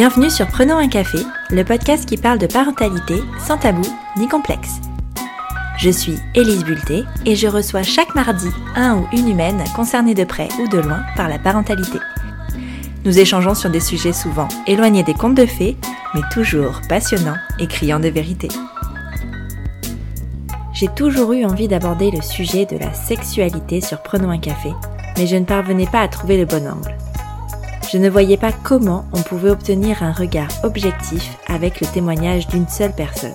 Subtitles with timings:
[0.00, 1.18] Bienvenue sur Prenons un café,
[1.50, 3.86] le podcast qui parle de parentalité sans tabou
[4.16, 4.80] ni complexe.
[5.76, 10.24] Je suis Élise Bulté et je reçois chaque mardi un ou une humaine concernée de
[10.24, 11.98] près ou de loin par la parentalité.
[13.04, 15.76] Nous échangeons sur des sujets souvent éloignés des contes de fées,
[16.14, 18.48] mais toujours passionnants et criants de vérité.
[20.72, 24.70] J'ai toujours eu envie d'aborder le sujet de la sexualité sur Prenons un café,
[25.18, 26.96] mais je ne parvenais pas à trouver le bon angle.
[27.92, 32.68] Je ne voyais pas comment on pouvait obtenir un regard objectif avec le témoignage d'une
[32.68, 33.34] seule personne.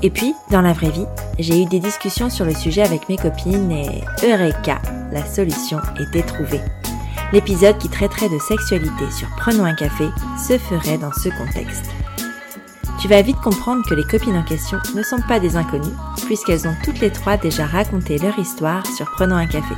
[0.00, 1.06] Et puis, dans la vraie vie,
[1.40, 6.22] j'ai eu des discussions sur le sujet avec mes copines et Eureka, la solution était
[6.22, 6.60] trouvée.
[7.32, 10.08] L'épisode qui traiterait de sexualité sur Prenons un café
[10.46, 11.90] se ferait dans ce contexte.
[13.00, 16.68] Tu vas vite comprendre que les copines en question ne sont pas des inconnues, puisqu'elles
[16.68, 19.74] ont toutes les trois déjà raconté leur histoire sur Prenons un café.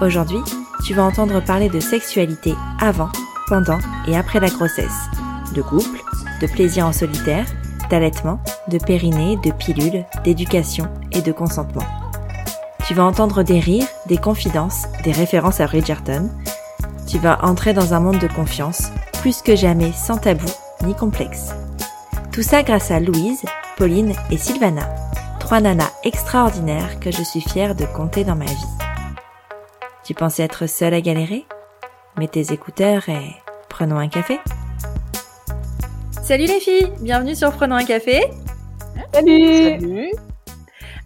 [0.00, 0.40] Aujourd'hui,
[0.84, 3.10] tu vas entendre parler de sexualité avant,
[3.48, 5.08] pendant et après la grossesse,
[5.54, 6.02] de couple,
[6.40, 7.46] de plaisir en solitaire,
[7.90, 11.86] d'allaitement, de périnée, de pilules, d'éducation et de consentement.
[12.86, 16.30] Tu vas entendre des rires, des confidences, des références à Bridgerton.
[17.06, 20.50] Tu vas entrer dans un monde de confiance, plus que jamais sans tabou
[20.84, 21.54] ni complexe.
[22.32, 23.42] Tout ça grâce à Louise,
[23.76, 24.88] Pauline et Sylvana,
[25.40, 28.83] trois nanas extraordinaires que je suis fière de compter dans ma vie.
[30.04, 31.46] Tu pensais être seule à galérer?
[32.18, 33.36] Mets tes écouteurs et
[33.70, 34.38] prenons un café.
[36.22, 38.20] Salut les filles, bienvenue sur Prenons un café.
[39.14, 39.80] Salut.
[39.80, 40.10] Salut.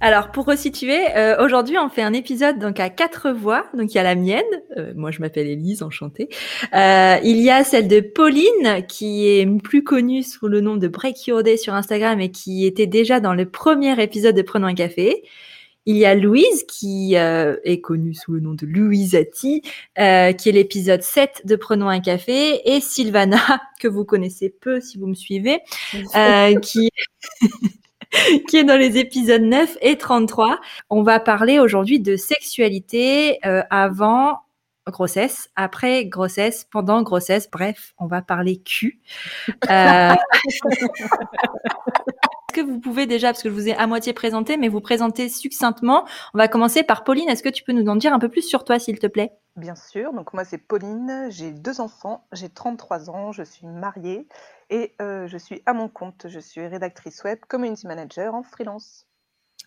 [0.00, 3.66] Alors pour resituer, euh, aujourd'hui on fait un épisode donc à quatre voix.
[3.72, 4.42] Donc il y a la mienne,
[4.76, 6.28] euh, moi je m'appelle Elise, enchantée.
[6.74, 10.88] Euh, il y a celle de Pauline qui est plus connue sous le nom de
[10.88, 14.66] Break Your Day sur Instagram et qui était déjà dans le premier épisode de Prenons
[14.66, 15.22] un café.
[15.88, 19.62] Il y a Louise qui euh, est connue sous le nom de Louisati,
[19.98, 23.38] euh, qui est l'épisode 7 de Prenons un café, et Sylvana,
[23.80, 25.60] que vous connaissez peu si vous me suivez,
[26.14, 26.90] euh, qui...
[28.48, 30.60] qui est dans les épisodes 9 et 33.
[30.90, 33.38] On va parler aujourd'hui de sexualité
[33.70, 34.40] avant
[34.86, 37.48] grossesse, après grossesse, pendant grossesse.
[37.50, 39.00] Bref, on va parler cul.
[42.58, 45.28] Que vous pouvez déjà, parce que je vous ai à moitié présenté, mais vous présenter
[45.28, 46.04] succinctement
[46.34, 47.28] On va commencer par Pauline.
[47.28, 49.30] Est-ce que tu peux nous en dire un peu plus sur toi, s'il te plaît?
[49.54, 50.12] Bien sûr.
[50.12, 51.28] Donc moi, c'est Pauline.
[51.30, 52.26] J'ai deux enfants.
[52.32, 53.30] J'ai 33 ans.
[53.30, 54.26] Je suis mariée
[54.70, 56.26] et euh, je suis à mon compte.
[56.28, 59.06] Je suis rédactrice web, community manager en freelance.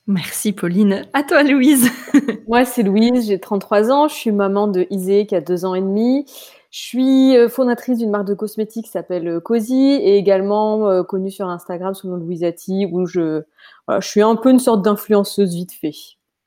[0.06, 1.08] Merci Pauline.
[1.14, 1.90] À toi Louise.
[2.50, 5.76] Moi c'est Louise, j'ai 33 ans, je suis maman de Isée qui a deux ans
[5.76, 6.26] et demi.
[6.72, 11.04] Je suis euh, fondatrice d'une marque de cosmétiques qui s'appelle euh, Cozy et également euh,
[11.04, 13.42] connue sur Instagram sous le nom de Louisati où je,
[13.90, 15.92] je suis un peu une sorte d'influenceuse vite fait.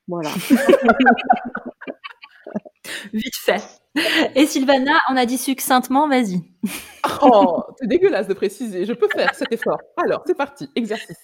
[0.08, 0.30] Voilà.
[3.12, 3.62] vite fait.
[4.34, 6.40] Et Sylvana, on a dit succinctement, vas-y.
[7.20, 9.78] Oh, c'est dégueulasse de préciser, je peux faire cet effort.
[9.98, 11.18] Alors, c'est parti, exercice.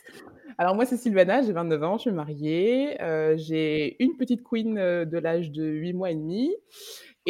[0.59, 4.75] Alors moi, c'est Sylvana, j'ai 29 ans, je suis mariée, euh, j'ai une petite queen
[4.75, 6.55] de l'âge de 8 mois et demi.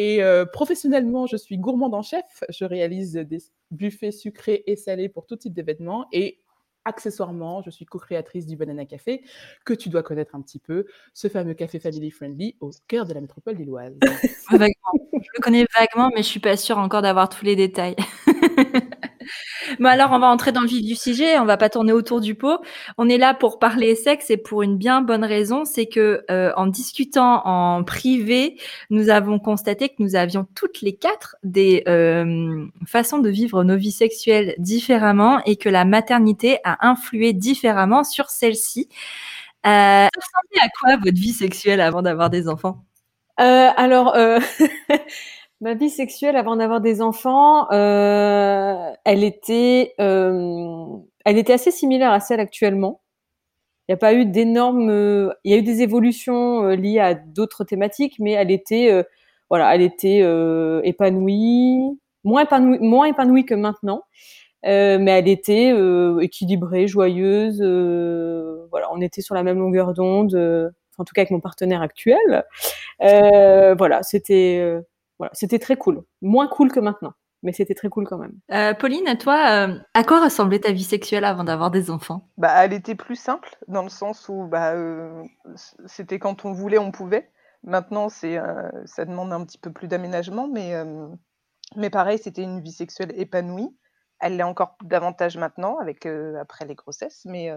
[0.02, 2.42] Et euh, professionnellement, je suis gourmande en chef.
[2.48, 6.06] Je réalise des buffets sucrés et salés pour tout type d'événements.
[6.10, 6.40] Et
[6.86, 9.22] accessoirement, je suis co-créatrice du Banana Café,
[9.66, 13.12] que tu dois connaître un petit peu, ce fameux café family friendly au cœur de
[13.12, 13.92] la métropole lilloise.
[14.50, 17.96] je le connais vaguement, mais je suis pas sûre encore d'avoir tous les détails.
[19.78, 21.38] Bon alors, on va entrer dans le vif du sujet.
[21.38, 22.58] On va pas tourner autour du pot.
[22.98, 26.52] On est là pour parler sexe et pour une bien bonne raison, c'est que euh,
[26.56, 28.58] en discutant en privé,
[28.90, 33.76] nous avons constaté que nous avions toutes les quatre des euh, façons de vivre nos
[33.76, 38.88] vies sexuelles différemment et que la maternité a influé différemment sur celle-ci.
[39.66, 42.84] Euh, à quoi votre vie sexuelle avant d'avoir des enfants?
[43.40, 44.16] Euh, Alors.
[45.60, 50.86] Ma vie sexuelle avant d'avoir des enfants, euh, elle était, euh,
[51.26, 53.02] elle était assez similaire à celle actuellement.
[53.86, 57.12] Il n'y a pas eu d'énormes, euh, il y a eu des évolutions liées à
[57.12, 59.04] d'autres thématiques, mais elle était,
[59.50, 60.20] voilà, elle était
[60.84, 64.04] épanouie, moins épanouie, moins épanouie que maintenant,
[64.64, 65.74] mais elle était
[66.22, 67.60] équilibrée, joyeuse.
[68.70, 72.44] voilà, on était sur la même longueur d'onde, en tout cas avec mon partenaire actuel.
[73.00, 74.80] voilà, c'était
[75.20, 76.02] voilà, c'était très cool.
[76.22, 77.12] Moins cool que maintenant,
[77.42, 78.32] mais c'était très cool quand même.
[78.52, 82.26] Euh, Pauline, toi, euh, à quoi ressemblait ta vie sexuelle avant d'avoir des enfants?
[82.38, 85.22] Bah, elle était plus simple dans le sens où bah, euh,
[85.84, 87.30] c'était quand on voulait, on pouvait.
[87.64, 88.38] Maintenant, c'est,
[88.86, 90.72] ça demande un petit peu plus d'aménagement, mais,
[91.76, 93.76] mais pareil, c'était une vie sexuelle épanouie.
[94.18, 96.06] Elle l'est encore davantage maintenant, avec
[96.40, 97.50] après les grossesses, mais,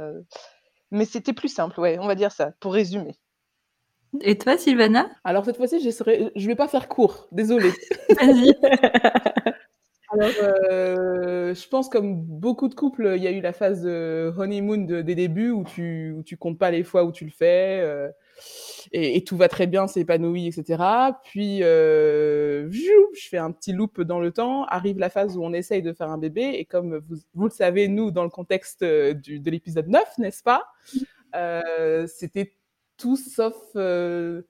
[0.91, 3.17] mais c'était plus simple, ouais, on va dire ça, pour résumer.
[4.21, 5.09] Et toi, Sylvana?
[5.23, 7.71] Alors cette fois-ci, je ne vais pas faire court, désolée.
[8.19, 8.53] Vas-y.
[10.13, 14.31] Alors, euh, je pense comme beaucoup de couples, il y a eu la phase de
[14.37, 17.31] honeymoon de, des débuts où tu, où tu comptes pas les fois où tu le
[17.31, 17.79] fais.
[17.81, 18.09] Euh,
[18.91, 20.83] et, et, tout va très bien, c'est épanoui, etc.
[21.23, 24.65] Puis, euh, je fais un petit loop dans le temps.
[24.65, 26.43] Arrive la phase où on essaye de faire un bébé.
[26.59, 30.43] Et comme vous, vous le savez, nous, dans le contexte du, de l'épisode 9, n'est-ce
[30.43, 30.67] pas?
[31.35, 32.53] Euh, C'était
[32.97, 34.43] tout sauf euh,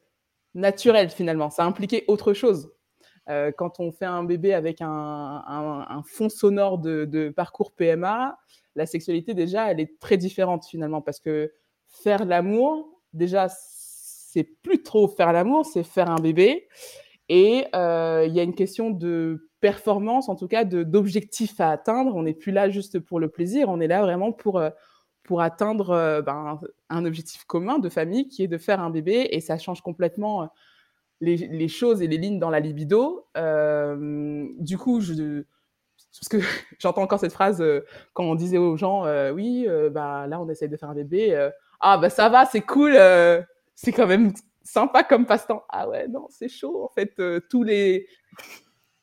[0.53, 1.49] naturel, finalement.
[1.49, 2.71] Ça impliquait autre chose.
[3.29, 8.37] Euh, quand on fait un bébé avec un, fond sonore de, parcours PMA,
[8.75, 11.01] la sexualité, déjà, elle est très différente, finalement.
[11.01, 11.51] Parce que
[11.87, 16.67] faire l'amour, déjà, c'est plus trop faire l'amour, c'est faire un bébé.
[17.29, 22.15] Et euh, il y a une question de performance, en tout cas d'objectif à atteindre.
[22.15, 24.61] On n'est plus là juste pour le plaisir, on est là vraiment pour,
[25.23, 26.59] pour atteindre ben,
[26.95, 29.27] un objectif commun de famille qui est de faire un bébé.
[29.31, 30.49] Et ça change complètement
[31.21, 33.27] les, les choses et les lignes dans la libido.
[33.37, 35.43] Euh, du coup, je,
[36.19, 36.37] parce que
[36.79, 40.49] j'entends encore cette phrase euh, quand on disait aux gens, euh, oui, bah là on
[40.49, 41.49] essaye de faire un bébé.
[41.79, 42.97] ah bah ça va, c'est cool
[43.75, 45.63] c'est quand même sympa comme passe-temps.
[45.69, 46.83] Ah ouais, non, c'est chaud.
[46.83, 48.07] En fait, euh, tous les.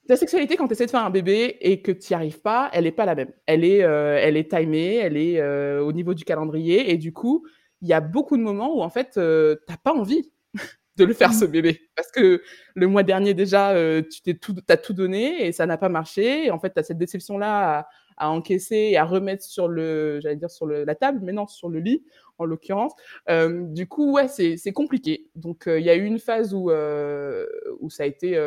[0.08, 2.68] Ta sexualité, quand tu essaies de faire un bébé et que tu n'y arrives pas,
[2.72, 3.32] elle n'est pas la même.
[3.46, 6.90] Elle est, euh, elle est timée, elle est euh, au niveau du calendrier.
[6.90, 7.46] Et du coup,
[7.82, 10.32] il y a beaucoup de moments où, en fait, euh, tu n'as pas envie
[10.96, 11.50] de le faire, ce mmh.
[11.50, 11.80] bébé.
[11.96, 12.42] Parce que
[12.74, 15.88] le mois dernier, déjà, euh, tu t'es tout, as tout donné et ça n'a pas
[15.88, 16.46] marché.
[16.46, 20.20] Et en fait, tu as cette déception-là à, à, encaisser et à remettre sur le,
[20.20, 22.04] j'allais dire sur le, la table, mais non, sur le lit
[22.38, 22.92] en l'occurrence.
[23.28, 25.30] Euh, du coup, ouais, c'est compliqué.
[25.34, 28.38] Donc, euh, il y a eu une phase où, où ça a été,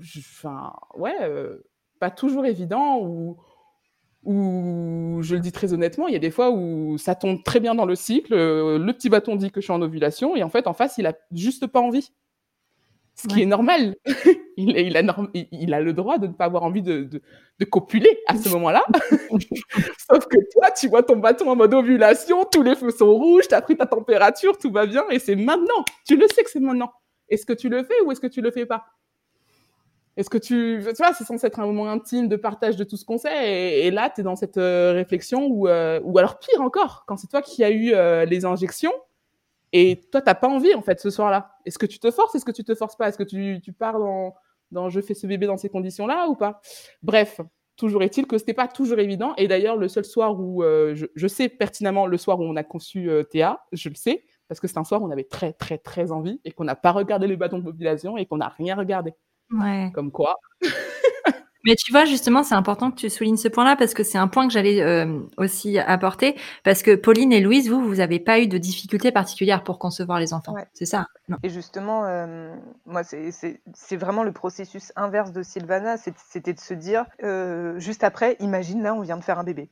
[0.00, 1.16] enfin, ouais,
[1.98, 3.36] pas toujours évident, où,
[4.24, 7.60] où, je le dis très honnêtement, il y a des fois où ça tombe très
[7.60, 10.50] bien dans le cycle, le petit bâton dit que je suis en ovulation, et en
[10.50, 12.12] fait, en face, il a juste pas envie
[13.18, 13.42] ce qui ouais.
[13.42, 13.96] est normal.
[14.56, 17.20] il, il, a norm il, a le droit de ne pas avoir envie de, de,
[17.58, 18.84] de copuler à ce moment-là.
[20.10, 23.48] Sauf que toi, tu vois ton bâton en mode ovulation, tous les feux sont rouges,
[23.48, 25.84] tu as pris ta température, tout va bien, et c'est maintenant.
[26.06, 26.92] Tu le sais que c'est maintenant.
[27.28, 28.84] Est-ce que tu le fais ou est-ce que tu le fais pas?
[30.18, 30.80] Est-ce que tu...
[30.84, 33.86] Tu vois, c'est censé être un moment intime de partage de tout ce qu'on sait,
[33.86, 35.48] et, là, tu es dans cette euh, réflexion.
[35.66, 38.92] Euh, ou alors pire encore, quand c'est toi qui as eu euh, les injections,
[39.72, 41.52] et toi, t'as pas envie, en fait, ce soir-là.
[41.64, 43.08] Est-ce que tu te forces Est-ce que tu te forces pas?
[43.08, 44.34] Est-ce que tu, tu pars dans,
[44.72, 46.60] dans je fais ce bébé dans ces conditions-là ou pas?
[47.00, 47.40] Bref,
[47.76, 49.34] toujours est-il que c'était pas toujours évident.
[49.36, 53.10] Et d'ailleurs, le seul soir où je, sais pertinemment le soir où on a conçu
[53.30, 56.10] Théa, je le sais, parce que c'est un soir où on avait très, très, très
[56.10, 59.12] envie et qu'on n'a pas regardé les bâtons de population et qu'on n'a rien regardé.
[59.50, 59.90] Ouais.
[59.94, 60.36] Comme quoi.
[61.64, 64.28] Mais tu vois, justement, c'est important que tu soulignes ce point-là parce que c'est un
[64.28, 66.36] point que j'allais euh, aussi apporter.
[66.64, 70.20] Parce que Pauline et Louise, vous, vous n'avez pas eu de difficultés particulières pour concevoir
[70.20, 70.54] les enfants.
[70.54, 70.66] Ouais.
[70.72, 71.36] C'est ça non?
[71.42, 72.54] Et justement, euh,
[72.86, 75.96] moi, c'est vraiment le processus inverse de Sylvana.
[75.98, 79.68] C'était de se dire, euh, juste après, imagine, là, on vient de faire un bébé.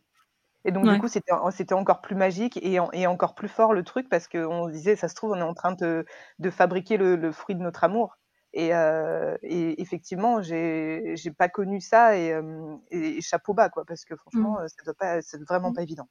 [0.67, 0.94] Et donc, ouais.
[0.94, 4.67] du coup, c'était encore plus magique et, et, encore plus fort le truc parce qu'on
[4.67, 6.05] se disait, ça se trouve, on est en train de,
[6.40, 8.19] de fabriquer le, le fruit de notre amour.
[8.58, 14.06] Et, euh, et, effectivement, j'ai pas connu ça et, euh, et, chapeau bas, quoi, parce
[14.06, 14.69] que franchement, mmh.
[14.69, 16.08] ça doit pas, c'est vraiment pas évident.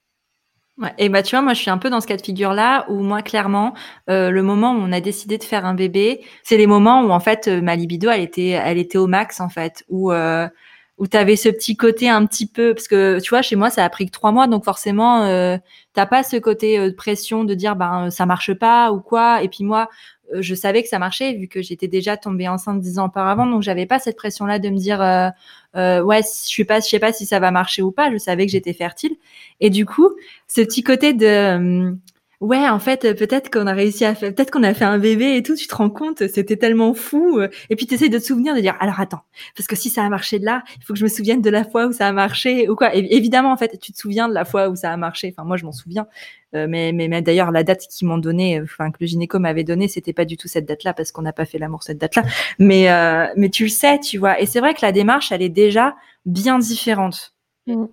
[0.78, 2.52] Ouais, et bah tu vois, moi je suis un peu dans ce cas de figure
[2.52, 3.74] là où moi clairement,
[4.10, 7.12] euh, le moment où on a décidé de faire un bébé, c'est les moments où
[7.12, 10.50] en fait ma libido elle était, elle était au max en fait, où euh,
[10.98, 13.70] où tu avais ce petit côté un petit peu parce que tu vois chez moi
[13.70, 15.58] ça a pris que trois mois donc forcément euh,
[15.94, 19.50] t'as pas ce côté de pression de dire ben ça marche pas ou quoi et
[19.50, 19.90] puis moi
[20.34, 23.46] euh, je savais que ça marchait vu que j'étais déjà tombée enceinte dix ans auparavant,
[23.46, 25.30] donc j'avais pas cette pression-là de me dire euh,
[25.76, 28.12] euh, ouais, je suis pas, je sais pas si ça va marcher ou pas.
[28.12, 29.16] Je savais que j'étais fertile,
[29.60, 30.10] et du coup,
[30.48, 31.96] ce petit côté de
[32.42, 35.36] ouais, en fait, peut-être qu'on a réussi à faire, peut-être qu'on a fait un bébé
[35.38, 37.42] et tout, tu te rends compte, c'était tellement fou.
[37.70, 39.22] Et puis tu essayes de te souvenir, de dire, alors attends,
[39.56, 41.64] parce que si ça a marché là, il faut que je me souvienne de la
[41.64, 42.94] fois où ça a marché ou quoi.
[42.96, 45.34] Évidemment, en fait, tu te souviens de la fois où ça a marché.
[45.36, 46.08] Enfin, moi, je m'en souviens.
[46.56, 49.64] Euh, mais, mais, mais d'ailleurs, la date qu'ils m'ont donnée, enfin que le gynéco m'avait
[49.64, 52.24] donnée, c'était pas du tout cette date-là parce qu'on n'a pas fait l'amour cette date-là.
[52.60, 54.40] Mais, euh, mais tu le sais, tu vois.
[54.40, 57.36] Et c'est vrai que la démarche, elle est déjà bien différente.
[57.68, 57.86] Mmh.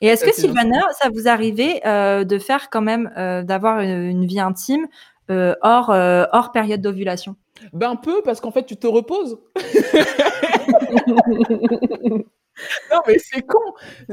[0.00, 4.02] Et est-ce que Sylvana, ça vous arrivait euh, de faire quand même, euh, d'avoir une,
[4.02, 4.86] une, vie intime
[5.30, 7.36] euh, hors, hors période d'ovulation?
[7.72, 9.38] Ben un peu, parce qu'en fait, tu te reposes.
[11.06, 13.58] non, mais c'est con.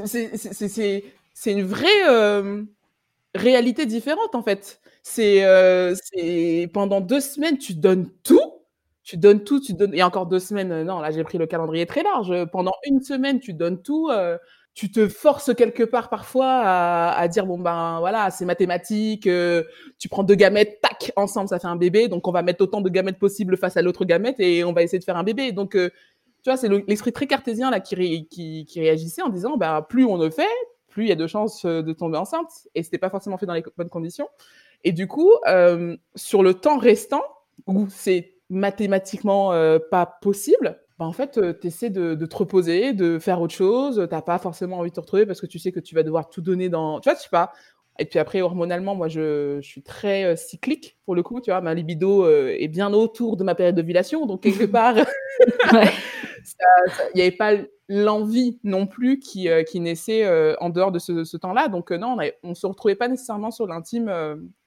[0.05, 2.65] C'est une vraie
[3.35, 4.81] réalité différente, en fait.
[5.03, 8.41] C'est pendant deux semaines, tu donnes tout.
[9.03, 9.93] Tu donnes tout, tu donnes.
[9.93, 12.33] Et encore deux semaines, non, là, j'ai pris le calendrier très large.
[12.51, 14.09] Pendant une semaine, tu donnes tout
[14.75, 19.63] tu te forces quelque part parfois à, à dire bon ben voilà c'est mathématique euh,
[19.97, 22.81] tu prends deux gamètes tac ensemble ça fait un bébé donc on va mettre autant
[22.81, 25.53] de gamètes possible face à l'autre gamète et on va essayer de faire un bébé
[25.53, 25.89] donc euh,
[26.45, 30.15] tu vois, c'est l'esprit très cartésien là qui, qui, réagissait en disant, bah, plus on
[30.15, 30.45] le fait,
[30.89, 32.67] plus il y a de chances de tomber enceinte.
[32.75, 34.29] Et c'était pas forcément fait dans les bonnes conditions.
[34.83, 37.23] Et du coup, euh, sur le temps restant,
[37.65, 42.35] où c'est mathématiquement euh, pas possible, bah en fait, euh, tu essaies de, de, te
[42.37, 44.07] reposer, de faire autre chose.
[44.09, 46.29] T'as pas forcément envie de te retrouver parce que tu sais que tu vas devoir
[46.29, 47.01] tout donner dans.
[47.01, 47.51] Tu vois, je sais pas.
[47.99, 51.41] Et puis après, hormonalement, moi, je, je suis très euh, cyclique pour le coup.
[51.41, 54.25] Tu vois, ma libido est bien autour de ma période d'ovulation.
[54.25, 54.95] Donc, quelque part,
[55.73, 57.53] il n'y avait pas
[57.89, 60.25] l'envie non plus qui, qui naissait
[60.59, 61.67] en dehors de ce, ce temps-là.
[61.67, 64.11] Donc, non, on ne se retrouvait pas nécessairement sur l'intime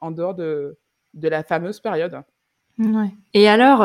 [0.01, 0.79] en dehors de,
[1.15, 2.23] de la fameuse période.
[2.79, 3.11] Ouais.
[3.35, 3.83] Et alors,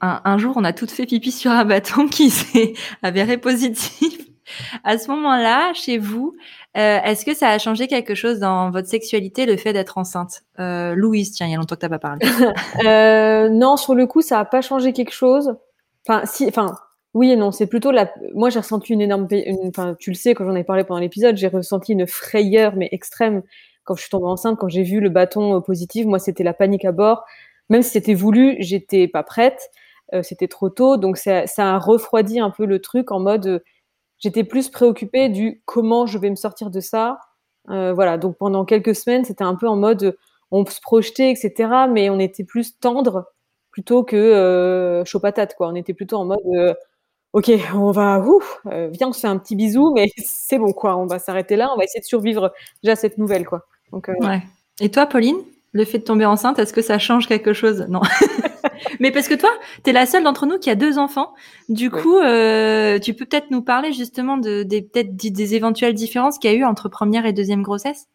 [0.00, 4.18] un, jour, on a toutes fait pipi sur un bâton qui s'est avéré positif.
[4.82, 6.34] À ce moment-là, chez vous,
[6.76, 10.42] euh, est-ce que ça a changé quelque chose dans votre sexualité, le fait d'être enceinte?
[10.58, 12.26] Euh, Louise, tiens, il y a longtemps que tu n'as pas parlé.
[12.84, 15.56] euh, non, sur le coup, ça n'a pas changé quelque chose.
[16.06, 16.74] Enfin, si, enfin,
[17.14, 17.52] oui et non.
[17.52, 18.12] C'est plutôt la.
[18.34, 19.28] Moi, j'ai ressenti une énorme.
[19.68, 22.88] Enfin, tu le sais, quand j'en ai parlé pendant l'épisode, j'ai ressenti une frayeur, mais
[22.92, 23.42] extrême,
[23.84, 26.06] quand je suis tombée enceinte, quand j'ai vu le bâton euh, positif.
[26.06, 27.24] Moi, c'était la panique à bord
[27.70, 29.70] même si c'était voulu, j'étais pas prête,
[30.12, 33.46] euh, c'était trop tôt, donc ça, ça, a refroidi un peu le truc en mode,
[33.46, 33.58] euh,
[34.18, 37.18] j'étais plus préoccupée du comment je vais me sortir de ça.
[37.70, 40.16] Euh, voilà, donc pendant quelques semaines, c'était un peu en mode,
[40.50, 43.26] on se projetait, etc., mais on était plus tendre
[43.70, 45.68] plutôt que chaud patate, quoi.
[45.68, 46.76] On était plutôt en mode,
[47.32, 48.20] ok, on va,
[48.90, 50.96] viens, on se fait un petit bisou, mais c'est bon, quoi.
[50.96, 53.66] On va s'arrêter là, on va essayer de survivre déjà cette nouvelle, quoi.
[53.92, 54.42] Ouais.
[54.80, 55.38] Et toi, Pauline?
[55.72, 57.86] Le fait de tomber enceinte, est-ce que ça change quelque chose?
[57.88, 58.00] Non.
[59.00, 59.50] Mais parce que toi,
[59.84, 61.32] tu es la seule d'entre nous qui a deux enfants.
[61.68, 66.38] Du coup, euh, tu peux peut-être nous parler justement de, des, peut-être des éventuelles différences
[66.38, 68.08] qu'il y a eu entre première et deuxième grossesse?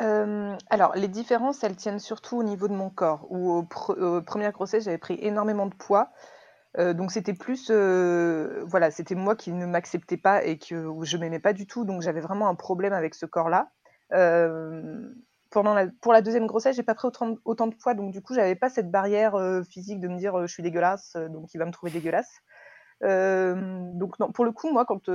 [0.00, 3.26] Euh, alors, les différences, elles tiennent surtout au niveau de mon corps.
[3.30, 3.92] Où aux, pr
[4.24, 6.10] premières grossesses, j'avais pris énormément de poids.
[6.78, 11.04] Euh, donc c'était plus, euh, voilà, c'était moi qui ne m'acceptais pas et que où
[11.04, 11.84] je m'aimais pas du tout.
[11.84, 13.68] Donc j'avais vraiment un problème avec ce corps-là.
[15.50, 18.34] Pendant pour la deuxième grossesse, j'ai pas pris autant, autant, de poids, donc du coup,
[18.34, 21.52] j'avais pas cette barrière euh, physique de me dire euh, je suis dégueulasse, euh, donc
[21.54, 22.40] il va me trouver dégueulasse.
[23.02, 25.10] donc pour le coup, moi, quand,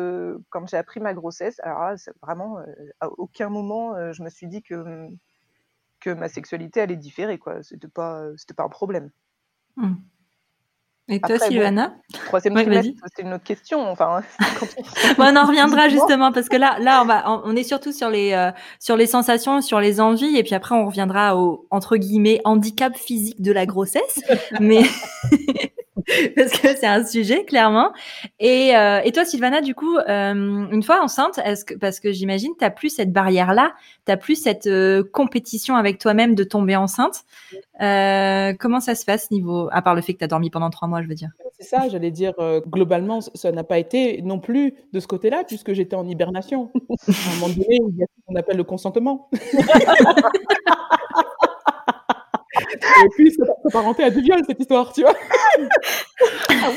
[0.49, 2.57] quand j'ai appris ma grossesse, alors vraiment,
[2.99, 5.07] à aucun moment, je me suis dit que,
[5.99, 7.63] que ma sexualité allait différer, quoi.
[7.63, 8.27] C'était pas,
[8.57, 9.11] pas un problème.
[9.77, 9.93] Mmh.
[11.07, 13.87] Et toi, Après, Sylvana bon, Troisième ouais, trimestre, c'est une autre question.
[13.87, 14.23] Enfin,
[15.17, 18.09] bon, on en reviendra justement parce que là, là, on va, on est surtout sur
[18.09, 21.97] les, euh, sur les sensations, sur les envies, et puis après, on reviendra au entre
[21.97, 24.19] guillemets handicap physique de la grossesse.
[24.59, 24.81] Mais
[26.35, 27.91] parce que c'est un sujet clairement.
[28.39, 32.11] Et, euh, et toi, Sylvana, du coup, euh, une fois enceinte, est-ce que parce que
[32.11, 33.73] j'imagine t'as plus cette barrière là,
[34.03, 37.23] t'as plus cette euh, compétition avec toi-même de tomber enceinte.
[37.79, 41.01] Comment ça se passe niveau, à part le fait que t'as dormi pendant trois mois,
[41.01, 41.29] je veux dire?
[41.57, 42.33] C'est ça, j'allais dire
[42.67, 46.71] globalement, ça n'a pas été non plus de ce côté-là puisque j'étais en hibernation.
[46.73, 49.29] à un moment donné, il y a ce qu'on appelle le consentement.
[53.03, 55.15] Et puis, ça s'apparenté à du viol, cette histoire, tu vois.
[56.49, 56.71] Ah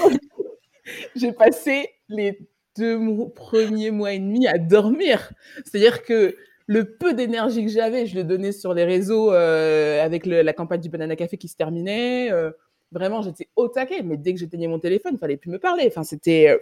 [1.14, 2.38] j'ai passé les
[2.76, 2.98] deux
[3.34, 5.32] premiers mois et demi à dormir.
[5.64, 10.26] C'est-à-dire que le peu d'énergie que j'avais, je le donnais sur les réseaux euh, avec
[10.26, 12.30] la campagne du Banana Café qui se terminait.
[12.30, 12.50] Euh,
[12.92, 14.02] vraiment, j'étais au taquet.
[14.02, 15.84] Mais dès que j'éteignais mon téléphone, il fallait plus me parler.
[15.88, 16.58] Enfin, c'était euh.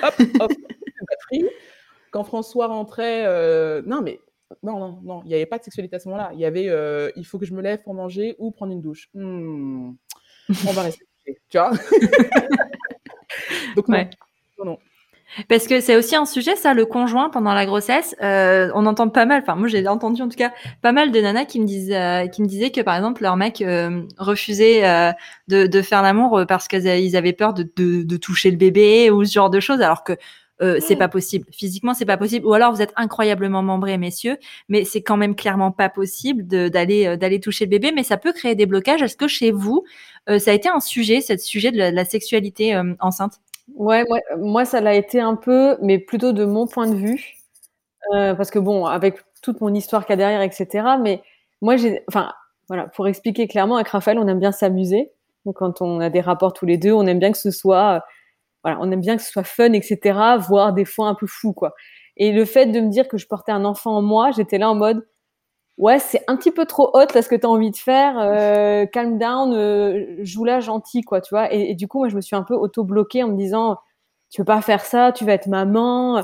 [2.10, 3.24] Quand François rentrait,
[3.82, 4.20] non mais
[4.62, 6.30] non, non, non, il n'y avait pas de sexualité à ce moment-là.
[6.32, 8.80] Il y avait, euh, il faut que je me lève pour manger ou prendre une
[8.80, 9.08] douche.
[9.14, 9.92] Hmm.
[10.68, 11.70] On va rester, tu vois.
[13.76, 13.98] Donc non.
[13.98, 14.10] Ouais.
[14.58, 14.78] non, non.
[15.48, 18.14] Parce que c'est aussi un sujet, ça, le conjoint pendant la grossesse.
[18.22, 21.20] Euh, on entend pas mal, enfin moi j'ai entendu en tout cas pas mal de
[21.20, 23.62] nanas qui me disent, euh, qui me disaient que par exemple leur mec
[24.18, 24.82] refusait
[25.48, 29.24] de, de, faire l'amour parce qu'ils avaient peur de, de, de, toucher le bébé ou
[29.24, 30.16] ce genre de choses, alors que
[30.62, 31.46] euh, c'est pas possible.
[31.52, 32.46] Physiquement, c'est pas possible.
[32.46, 37.06] Ou alors vous êtes incroyablement membrés, messieurs, mais c'est quand même clairement pas possible d'aller
[37.06, 37.92] euh, d'aller toucher le bébé.
[37.94, 39.02] Mais ça peut créer des blocages.
[39.02, 39.84] Est-ce que chez vous,
[40.28, 43.40] euh, ça a été un sujet, ce sujet de la, de la sexualité euh, enceinte?
[43.74, 47.36] Ouais, moi, moi ça l'a été un peu, mais plutôt de mon point de vue,
[48.10, 50.86] parce que bon, avec toute mon histoire qu'il y a derrière, etc.
[51.02, 51.22] Mais
[51.60, 52.32] moi, j'ai, enfin,
[52.68, 55.10] voilà, pour expliquer clairement, avec Raphaël, on aime bien s'amuser.
[55.44, 58.04] Donc, quand on a des rapports tous les deux, on aime bien que ce soit
[58.66, 61.52] voilà, on aime bien que ce soit fun, etc., voire des fois un peu fou,
[61.52, 61.74] quoi.
[62.16, 64.68] Et le fait de me dire que je portais un enfant en moi, j'étais là
[64.68, 65.06] en mode,
[65.78, 68.18] ouais, c'est un petit peu trop hot là ce que tu as envie de faire,
[68.18, 71.52] euh, calm down, euh, joue là gentil, quoi, tu vois.
[71.52, 73.78] Et, du coup, moi, je me suis un peu auto-bloquée en me disant,
[74.30, 76.22] tu peux pas faire ça, tu vas être maman.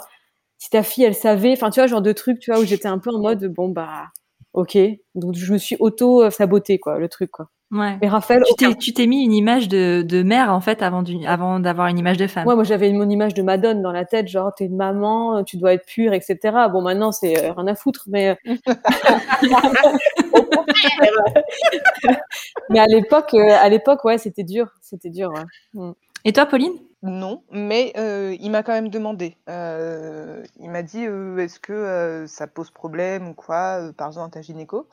[0.59, 2.89] Si ta fille, elle savait, enfin, tu vois, genre de trucs, tu vois, où j'étais
[2.89, 4.09] un peu en mode, bon, bah,
[4.55, 4.79] ok.
[5.17, 7.49] Donc, je me suis auto-sabotée, quoi, le truc, quoi.
[7.73, 7.97] Ouais.
[8.03, 8.43] Mais Raphaël,
[8.79, 12.19] tu t'es mis une image de, de mère en fait avant, avant d'avoir une image
[12.19, 12.47] de femme.
[12.47, 15.57] Ouais, moi j'avais mon image de Madone dans la tête, genre t'es une maman, tu
[15.57, 16.39] dois être pure, etc.
[16.71, 18.35] Bon, maintenant c'est euh, rien à foutre, mais euh,
[22.69, 25.33] mais à l'époque, euh, à l'époque, ouais, c'était dur, c'était dur.
[25.33, 25.45] Ouais.
[25.73, 25.93] Mm.
[26.27, 26.75] Et toi, Pauline?
[27.03, 27.95] Non, mais
[28.39, 29.39] il m'a quand même demandé.
[29.49, 34.87] il m'a dit est-ce que ça pose problème ou quoi, par exemple, ta gynéco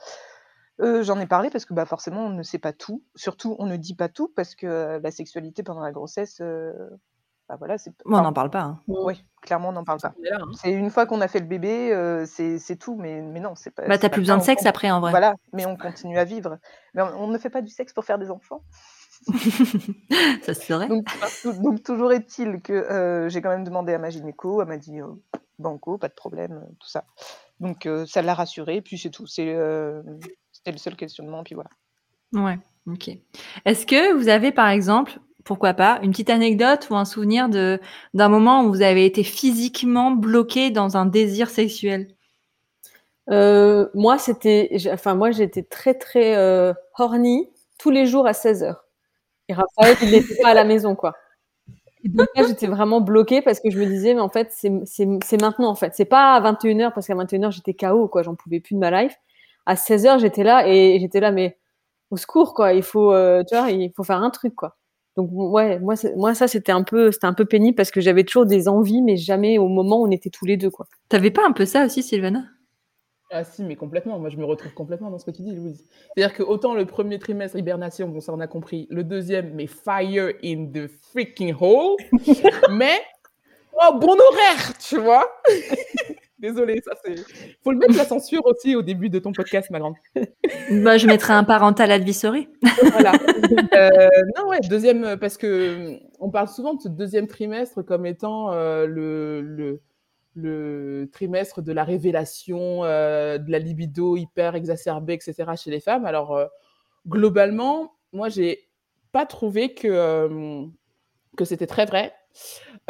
[0.80, 3.04] j'en ai parlé parce que, bah, forcément, on ne sait pas tout.
[3.16, 6.42] Surtout, on ne dit pas tout parce que, la sexualité pendant la grossesse,
[7.50, 8.80] bah, voilà, c'est on n'en parle pas, hein.
[8.88, 10.14] Oui, clairement, on n'en parle pas.
[10.32, 10.46] Hein.
[10.62, 13.88] C'est une fois qu'on a fait le bébé, c'est tout, mais mais non, c'est pas
[13.88, 15.10] Bah, tu plus besoin de sexe après, en vrai.
[15.10, 16.60] voilà, mais on continue à vivre.
[16.94, 18.62] Mais on ne fait pas du sexe pour faire des enfants.
[20.44, 20.88] Ça se ferait.
[20.88, 25.00] Donc toujours est-il que, j'ai quand même demandé à ma gynéco, elle m'a dit,
[25.58, 27.06] «Banco, pas de problème», tout ça.
[27.60, 29.26] Donc ça l'a rassurée, puis c'est tout.
[29.26, 29.56] C'est,
[30.60, 31.70] c'était le seul questionnement, puis voilà.
[32.34, 33.10] Ouais, ok.
[33.66, 37.80] Est-ce que vous avez, par exemple, pourquoi pas, une petite anecdote ou un souvenir de
[38.14, 42.16] d'un moment où vous avez été physiquement bloqué dans un désir sexuel?
[43.30, 47.50] Euh, Moi, c'était, enfin moi, j'étais très très euh, horny
[47.80, 48.76] tous les jours à 16 h
[49.50, 51.16] Et Raphaël, il n'était pas à la maison, quoi.
[52.04, 55.42] Et donc là, j'étais vraiment bloquée parce que je me disais, mais en fait, c'est
[55.42, 55.96] maintenant, en fait.
[55.96, 58.24] C'est pas à 21h, parce qu'à 21h, j'étais KO, quoi.
[58.24, 59.16] J'en pouvais plus de ma life
[59.70, 61.56] à 16 heures, j'étais là et j'étais là, mais
[62.10, 62.74] au secours, quoi.
[62.74, 64.78] Il faut, euh, tu vois, il faut faire un truc, quoi.
[65.16, 68.24] Donc ouais, moi, moi ça c'était un peu, c'était un peu pénible parce que j'avais
[68.24, 70.88] toujours des envies, mais jamais au moment où on était tous les deux, quoi.
[71.08, 72.46] T'avais pas un peu ça aussi, Sylvana?
[73.32, 74.18] Ah si, mais complètement.
[74.18, 75.88] Moi, je me retrouve complètement dans ce que tu dis, Louise.
[76.16, 78.88] C'est-à-dire que autant le premier trimestre, hibernation, bon, ça on a compris.
[78.90, 81.96] Le deuxième, mais fire in the freaking hole.
[82.72, 83.00] mais,
[83.74, 85.28] oh, bon horaire, tu vois
[86.40, 87.16] Désolée, ça c'est.
[87.64, 89.96] Faut le mettre la censure aussi au début de ton podcast, ma grande.
[90.72, 92.48] bah, je mettrai un parental advisory.
[92.92, 93.12] voilà.
[93.74, 98.52] Euh, non, ouais, deuxième, parce que on parle souvent de ce deuxième trimestre comme étant
[98.52, 99.82] euh, le, le,
[100.36, 105.52] le, trimestre de la révélation, euh, de la libido hyper exacerbée, etc.
[105.58, 106.06] chez les femmes.
[106.06, 106.40] Alors,
[107.08, 108.70] globalement, moi, j'ai
[109.12, 110.66] pas trouvé que,
[111.36, 112.14] que c'était très vrai.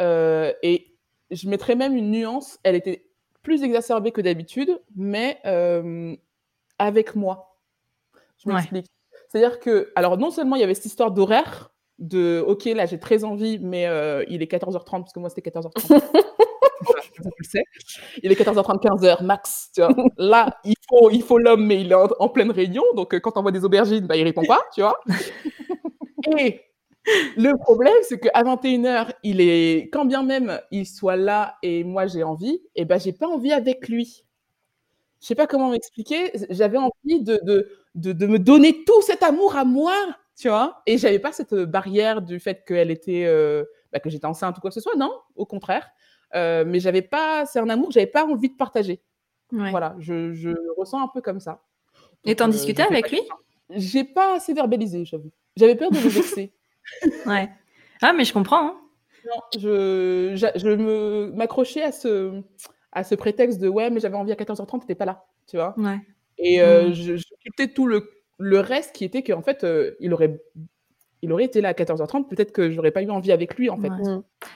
[0.00, 0.86] et
[1.30, 2.58] je mettrais même une nuance.
[2.62, 3.09] Elle était
[3.42, 6.14] plus exacerbé que d'habitude, mais euh,
[6.78, 7.58] avec moi.
[8.38, 8.86] Je m'explique.
[9.28, 12.98] C'est-à-dire que, alors non seulement il y avait cette histoire d'horaire, de OK, là j'ai
[12.98, 16.00] très envie, mais euh, il est 14h30, parce que moi c'était 14h30.
[17.24, 17.62] le sais.
[18.22, 19.70] Il est 14h30, 15h max.
[19.74, 19.92] Tu vois.
[20.16, 22.82] Là, il faut, il faut l'homme, mais il est en, pleine réunion.
[22.94, 24.98] Donc, euh, quand on voit des aubergines, bah, il répond pas, tu vois.
[26.38, 26.60] Et
[27.36, 32.06] le problème, c'est qu'à 21h, il est, quand bien même il soit là et moi
[32.06, 34.24] j'ai envie, et eh ben j'ai pas envie avec lui.
[35.20, 36.32] Je sais pas comment m'expliquer.
[36.48, 39.94] J'avais envie de, de, de, me donner tout cet amour à moi,
[40.34, 40.82] tu vois.
[40.86, 44.60] Et j'avais pas cette barrière du fait qu'elle était, euh, bah, que j'étais enceinte ou
[44.62, 44.96] quoi que ce soit.
[44.96, 45.90] Non, au contraire.
[46.34, 49.02] Euh, mais j'avais pas, c'est un amour que j'avais pas envie de partager.
[49.52, 51.64] Voilà, je, je ressens un peu comme ça.
[52.24, 53.20] et t'en euh, discutais avec lui?
[53.70, 55.32] J'ai pas assez verbalisé, j'avoue.
[55.56, 56.54] J'avais peur de le vexer
[57.26, 57.50] ouais.
[58.02, 58.68] Ah, mais je comprends.
[58.68, 58.76] Hein.
[59.26, 62.40] Non, je, je, me m'accrochais à ce,
[62.92, 65.74] à ce prétexte de ouais, mais j'avais envie à 14h30, t'étais pas là, tu vois.
[65.76, 65.98] Ouais.
[66.38, 66.92] Et euh, mmh.
[66.94, 70.40] je, je tout le, le reste qui était qu'en fait, euh, il aurait
[71.22, 73.76] il aurait été là à 14h30, peut-être que j'aurais pas eu envie avec lui en
[73.76, 73.90] fait.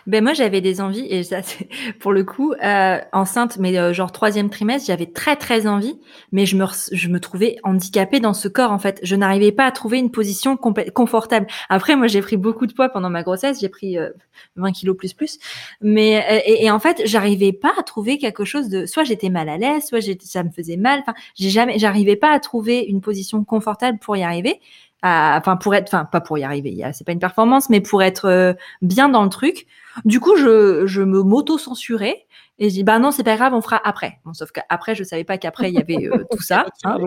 [0.07, 1.69] Ben moi j'avais des envies et ça c'est
[2.01, 6.01] pour le coup euh, enceinte mais euh, genre troisième trimestre j'avais très très envie
[6.33, 9.67] mais je me je me trouvais handicapée dans ce corps en fait je n'arrivais pas
[9.67, 11.47] à trouver une position confortable.
[11.69, 13.99] Après moi j'ai pris beaucoup de poids pendant ma grossesse j'ai pris
[14.57, 15.39] 20 euh, kilos plus plus
[15.83, 19.51] mais et, et en fait j'arrivais pas à trouver quelque chose de soit j'étais mal
[19.51, 23.03] à l'aise soit ça me faisait mal enfin j'ai jamais j'arrivais pas à trouver une
[23.03, 24.61] position confortable pour y arriver
[25.05, 28.27] enfin pour être, enfin pas pour y arriver, c'est pas une performance, mais pour être
[28.27, 29.67] euh, bien dans le truc.
[30.05, 32.27] Du coup, je, je me m'auto-censurais
[32.59, 34.21] et je dis bah non, c'est pas grave, on fera après.
[34.25, 36.67] Bon, sauf qu'après, je savais pas qu'après il y avait euh, tout ça.
[36.85, 36.99] Hein.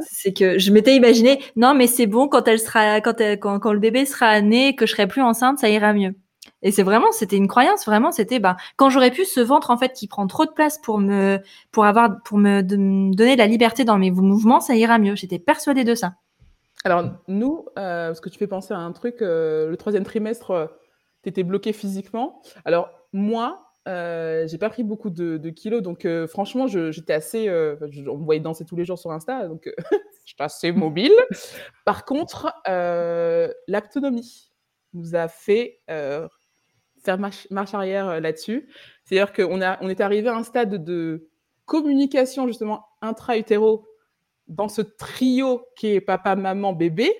[0.00, 3.72] c'est que je m'étais imaginé non, mais c'est bon quand elle sera, quand, quand, quand
[3.72, 6.14] le bébé sera né, que je serai plus enceinte, ça ira mieux.
[6.62, 9.76] Et c'est vraiment, c'était une croyance, vraiment, c'était bah quand j'aurais pu ce ventre en
[9.76, 11.38] fait qui prend trop de place pour me,
[11.70, 15.14] pour avoir, pour me, donner de la liberté dans mes mouvements, ça ira mieux.
[15.16, 16.14] J'étais persuadée de ça.
[16.86, 20.52] Alors, nous, euh, parce que tu fais penser à un truc, euh, le troisième trimestre,
[20.52, 20.66] euh,
[21.24, 22.40] tu étais bloqué physiquement.
[22.64, 27.50] Alors, moi, euh, j'ai pas pris beaucoup de, kilos, donc franchement, j'étais assez.
[27.50, 29.68] on me voyait danser tous les jours sur Insta, donc
[30.26, 31.10] j'étais assez mobile.
[31.84, 32.54] Par contre,
[33.66, 34.52] l'autonomie
[34.92, 38.72] nous a fait faire marche, arrière là-dessus.
[39.02, 41.28] C'est-à-dire qu'on on est arrivé à un stade de
[41.64, 43.88] communication, justement, intra-utéro
[44.48, 47.12] dans ce trio qui est papa, maman, bébé,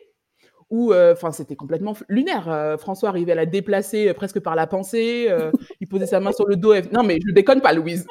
[0.70, 2.48] où euh, c'était complètement lunaire.
[2.48, 5.28] Euh, François arrivait à la déplacer euh, presque par la pensée.
[5.80, 6.74] il posait sa main sur le dos.
[6.92, 8.06] Non mais je déconne pas, Louise.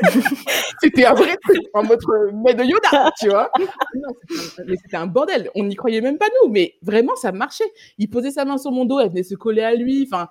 [0.80, 2.00] c'était un vrai truc en mode
[2.42, 3.50] mais de Yoda, tu vois.
[4.82, 5.50] c'était un bordel.
[5.54, 7.70] On n'y croyait même pas nous, mais vraiment ça marchait.
[7.98, 10.08] Il posait sa main sur mon dos, elle venait se coller à lui.
[10.10, 10.28] Enfin,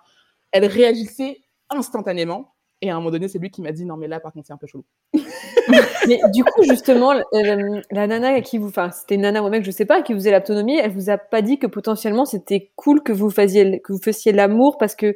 [0.51, 2.55] elle réagissait instantanément.
[2.81, 4.47] Et à un moment donné, c'est lui qui m'a dit non, mais là, par contre,
[4.47, 4.85] c'est un peu chelou.
[6.07, 9.49] mais du coup, justement, euh, la nana qui vous, enfin, c'était une nana ou un
[9.49, 12.25] mec, je sais pas, qui vous faisait l'autonomie, elle vous a pas dit que potentiellement
[12.25, 15.15] c'était cool que vous fassiez, que vous fassiez l'amour parce que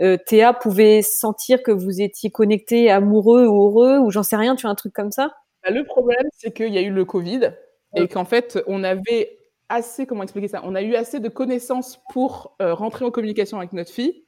[0.00, 4.56] euh, Théa pouvait sentir que vous étiez connecté, amoureux ou heureux, ou j'en sais rien,
[4.56, 5.32] tu as un truc comme ça?
[5.62, 7.52] Bah, Le problème, c'est qu'il y a eu le Covid
[7.94, 10.62] et qu'en fait, on avait assez, comment expliquer ça?
[10.64, 14.24] On a eu assez de connaissances pour euh, rentrer en communication avec notre fille.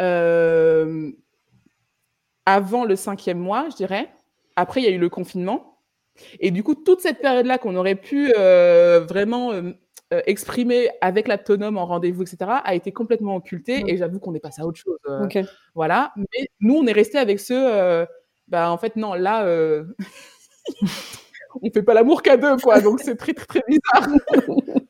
[0.00, 1.10] Euh,
[2.48, 4.08] avant le cinquième mois, je dirais.
[4.56, 5.80] Après, il y a eu le confinement.
[6.40, 9.72] Et du coup, toute cette période-là qu'on aurait pu euh, vraiment euh,
[10.14, 13.84] euh, exprimer avec l'aptonome en rendez-vous, etc., a été complètement occultée.
[13.86, 14.98] Et j'avoue qu'on est passé à autre chose.
[15.74, 16.14] Voilà.
[16.16, 18.06] Mais nous, on est resté avec ce.
[18.48, 19.44] bah, en fait, non, là,
[21.62, 22.80] on fait pas l'amour qu'à deux, quoi.
[22.80, 24.08] Donc, c'est très, très, très bizarre.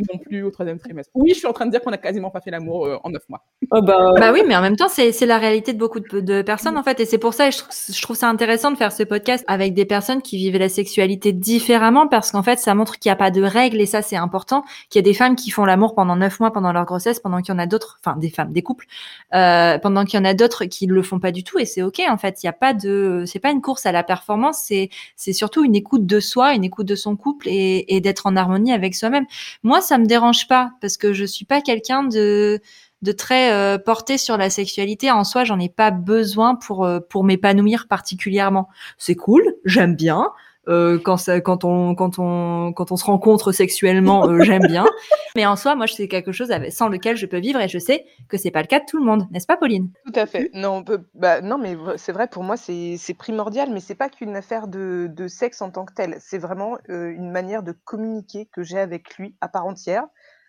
[0.00, 1.10] non plus au troisième trimestre.
[1.14, 3.10] Oui, je suis en train de dire qu'on a quasiment pas fait l'amour euh, en
[3.10, 3.44] neuf mois.
[3.70, 4.14] Oh bah...
[4.18, 4.32] bah...
[4.32, 7.00] oui, mais en même temps, c'est la réalité de beaucoup de, de personnes en fait,
[7.00, 7.58] et c'est pour ça, je,
[7.92, 11.32] je, trouve ça intéressant de faire ce podcast avec des personnes qui vivent la sexualité
[11.32, 14.16] différemment, parce qu'en fait, ça montre qu'il n'y a pas de règles, et ça c'est
[14.16, 14.64] important.
[14.88, 17.40] Qu'il y a des femmes qui font l'amour pendant neuf mois pendant leur grossesse, pendant
[17.42, 18.86] qu'il y en a d'autres, enfin des femmes, des couples,
[19.34, 21.66] euh, pendant qu'il y en a d'autres qui ne le font pas du tout, et
[21.66, 22.42] c'est ok en fait.
[22.42, 25.64] Il n'y a pas de, c'est pas une course à la performance, c'est c'est surtout
[25.64, 28.94] une écoute de soi, une écoute de son couple, et, et d'être en harmonie avec
[28.94, 29.26] soi-même.
[29.62, 32.60] Moi, ça me dérange pas parce que je suis pas quelqu'un de
[33.02, 37.00] de très euh, porté sur la sexualité en soi, j'en ai pas besoin pour euh,
[37.00, 38.68] pour m'épanouir particulièrement.
[38.96, 40.30] C'est cool, j'aime bien.
[40.68, 44.86] Euh, quand ça, quand on quand on quand on se rencontre sexuellement, euh, j'aime bien.
[45.34, 47.78] Mais en soi, moi, c'est quelque chose avec, sans lequel je peux vivre et je
[47.78, 49.90] sais que c'est pas le cas de tout le monde, n'est-ce pas, Pauline?
[50.06, 50.50] Tout à fait.
[50.54, 51.00] Non, on peut.
[51.14, 55.08] Bah, non, mais c'est vrai pour moi, c'est primordial, mais c'est pas qu'une affaire de,
[55.10, 56.16] de sexe en tant que tel.
[56.20, 60.04] C'est vraiment une manière de communiquer que j'ai avec lui à part entière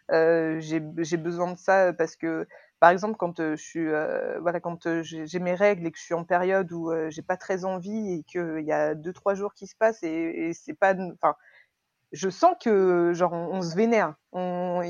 [0.10, 2.48] j'ai besoin de ça parce que,
[2.84, 3.88] par exemple, quand je suis,
[4.42, 7.64] voilà, quand j'ai mes règles et que je suis en période où j'ai pas très
[7.64, 10.94] envie et qu'il y a deux trois jours qui se passent et, et c'est pas,
[11.14, 11.34] enfin,
[12.12, 14.82] je sens que genre on, se vénère, on,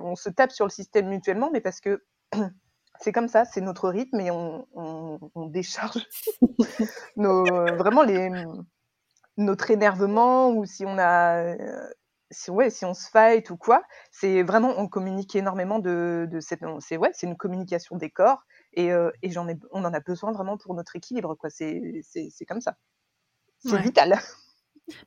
[0.00, 2.02] on, se tape sur le système mutuellement, mais parce que
[3.00, 6.06] c'est comme ça, c'est notre rythme et on, on décharge
[7.18, 8.30] nos, vraiment les,
[9.36, 11.54] notre énervement ou si on a
[12.30, 16.40] si, ouais, si on se fight ou quoi, c'est vraiment, on communique énormément de, de
[16.40, 16.60] cette.
[16.80, 20.00] C'est ouais, c'est une communication des corps et, euh, et j'en ai, on en a
[20.00, 21.50] besoin vraiment pour notre équilibre, quoi.
[21.50, 21.80] C'est
[22.48, 22.76] comme ça.
[23.58, 24.18] C'est vital.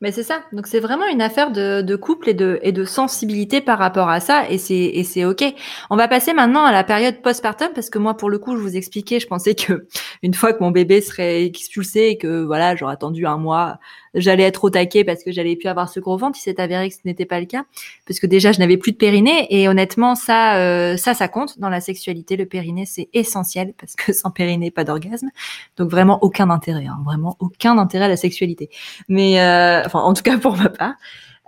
[0.01, 0.43] Mais c'est ça.
[0.51, 4.10] Donc c'est vraiment une affaire de, de, couple et de, et de sensibilité par rapport
[4.10, 5.43] à ça, et c'est et c'est ok.
[5.89, 8.62] On va passer maintenant à la période postpartum parce que moi pour le coup je
[8.62, 9.88] vous expliquais, je pensais que
[10.21, 13.79] une fois que mon bébé serait expulsé et que voilà j'aurais attendu un mois
[14.13, 16.38] j'allais être au taquet parce que j'allais plus avoir ce gros ventre.
[16.39, 17.65] Il s'est avéré que ce n'était pas le cas,
[18.08, 21.60] parce que déjà je n'avais plus de périnée et honnêtement ça, euh, ça, ça compte
[21.60, 22.38] dans la sexualité.
[22.38, 25.30] Le périnée c'est essentiel parce que sans périnée pas d'orgasme,
[25.78, 28.69] donc vraiment aucun intérêt, hein, vraiment aucun intérêt à la sexualité.
[29.08, 30.93] Mais euh, enfin en tout cas pour ma part.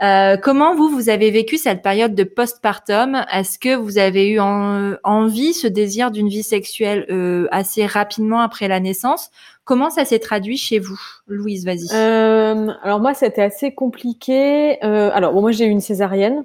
[0.02, 3.24] Euh, comment vous, vous avez vécu cette période de postpartum?
[3.32, 8.68] Est-ce que vous avez eu envie, ce désir d'une vie sexuelle euh, assez rapidement après
[8.68, 9.30] la naissance?
[9.64, 11.00] Comment ça s'est traduit chez vous?
[11.28, 11.88] Louise, vas-y.
[11.94, 14.82] Euh, alors moi, c'était assez compliqué.
[14.82, 16.44] alors bon, moi, j'ai eu une césarienne.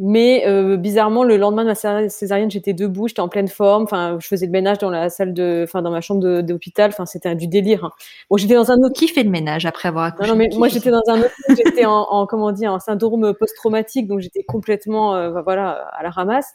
[0.00, 3.82] Mais euh, bizarrement, le lendemain de ma césarienne, j'étais debout, j'étais en pleine forme.
[3.82, 6.90] Enfin, je faisais le ménage dans la salle de, enfin, dans ma chambre d'hôpital.
[6.92, 7.84] Enfin, c'était du délire.
[7.84, 7.90] Hein.
[8.30, 8.94] Bon, j'étais dans un autre.
[8.94, 11.34] Qui fait le ménage après avoir accouché Non, mais moi, j'étais dans un autre.
[11.48, 16.10] j'étais en, en, comment dire, en syndrome post-traumatique, donc j'étais complètement, euh, voilà, à la
[16.10, 16.54] ramasse.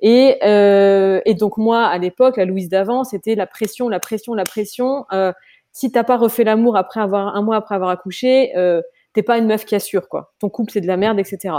[0.00, 4.34] Et, euh, et donc moi, à l'époque, la Louise d'avant, c'était la pression, la pression,
[4.34, 5.06] la pression.
[5.12, 5.32] Euh,
[5.72, 8.82] si t'as pas refait l'amour après avoir un mois après avoir accouché, euh,
[9.14, 10.32] t'es pas une meuf qui assure quoi.
[10.38, 11.54] Ton couple c'est de la merde, etc.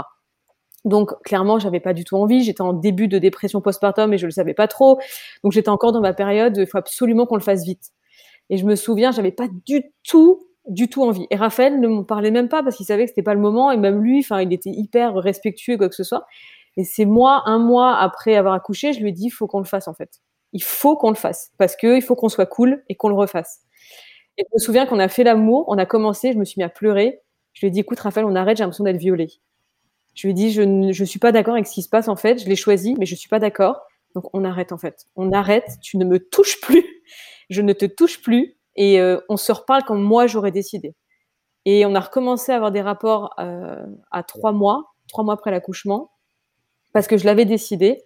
[0.86, 2.42] Donc clairement, j'avais pas du tout envie.
[2.44, 4.98] J'étais en début de dépression postpartum et je le savais pas trop.
[5.42, 6.56] Donc j'étais encore dans ma période.
[6.56, 7.90] Il faut absolument qu'on le fasse vite.
[8.50, 11.26] Et je me souviens, j'avais pas du tout, du tout envie.
[11.30, 13.72] Et Raphaël ne m'en parlait même pas parce qu'il savait que c'était pas le moment.
[13.72, 16.24] Et même lui, enfin, il était hyper respectueux quoi que ce soit.
[16.76, 19.58] Et c'est moi, un mois après avoir accouché, je lui ai dit, il faut qu'on
[19.58, 20.20] le fasse en fait.
[20.52, 23.16] Il faut qu'on le fasse parce que il faut qu'on soit cool et qu'on le
[23.16, 23.62] refasse.
[24.38, 26.64] Et je me souviens qu'on a fait l'amour, on a commencé, je me suis mis
[26.64, 27.20] à pleurer.
[27.54, 29.30] Je lui ai dit, écoute Raphaël, on arrête, j'ai l'impression d'être violée.
[30.16, 32.16] Je lui ai dit, je ne suis pas d'accord avec ce qui se passe en
[32.16, 32.42] fait.
[32.42, 33.82] Je l'ai choisi, mais je suis pas d'accord.
[34.14, 35.06] Donc on arrête en fait.
[35.14, 35.78] On arrête.
[35.82, 36.84] Tu ne me touches plus.
[37.48, 38.56] Je ne te touche plus.
[38.74, 40.96] Et euh, on se reparle comme moi j'aurais décidé.
[41.64, 45.52] Et on a recommencé à avoir des rapports euh, à trois mois, trois mois après
[45.52, 46.10] l'accouchement.
[46.92, 48.02] parce que je l'avais décidé.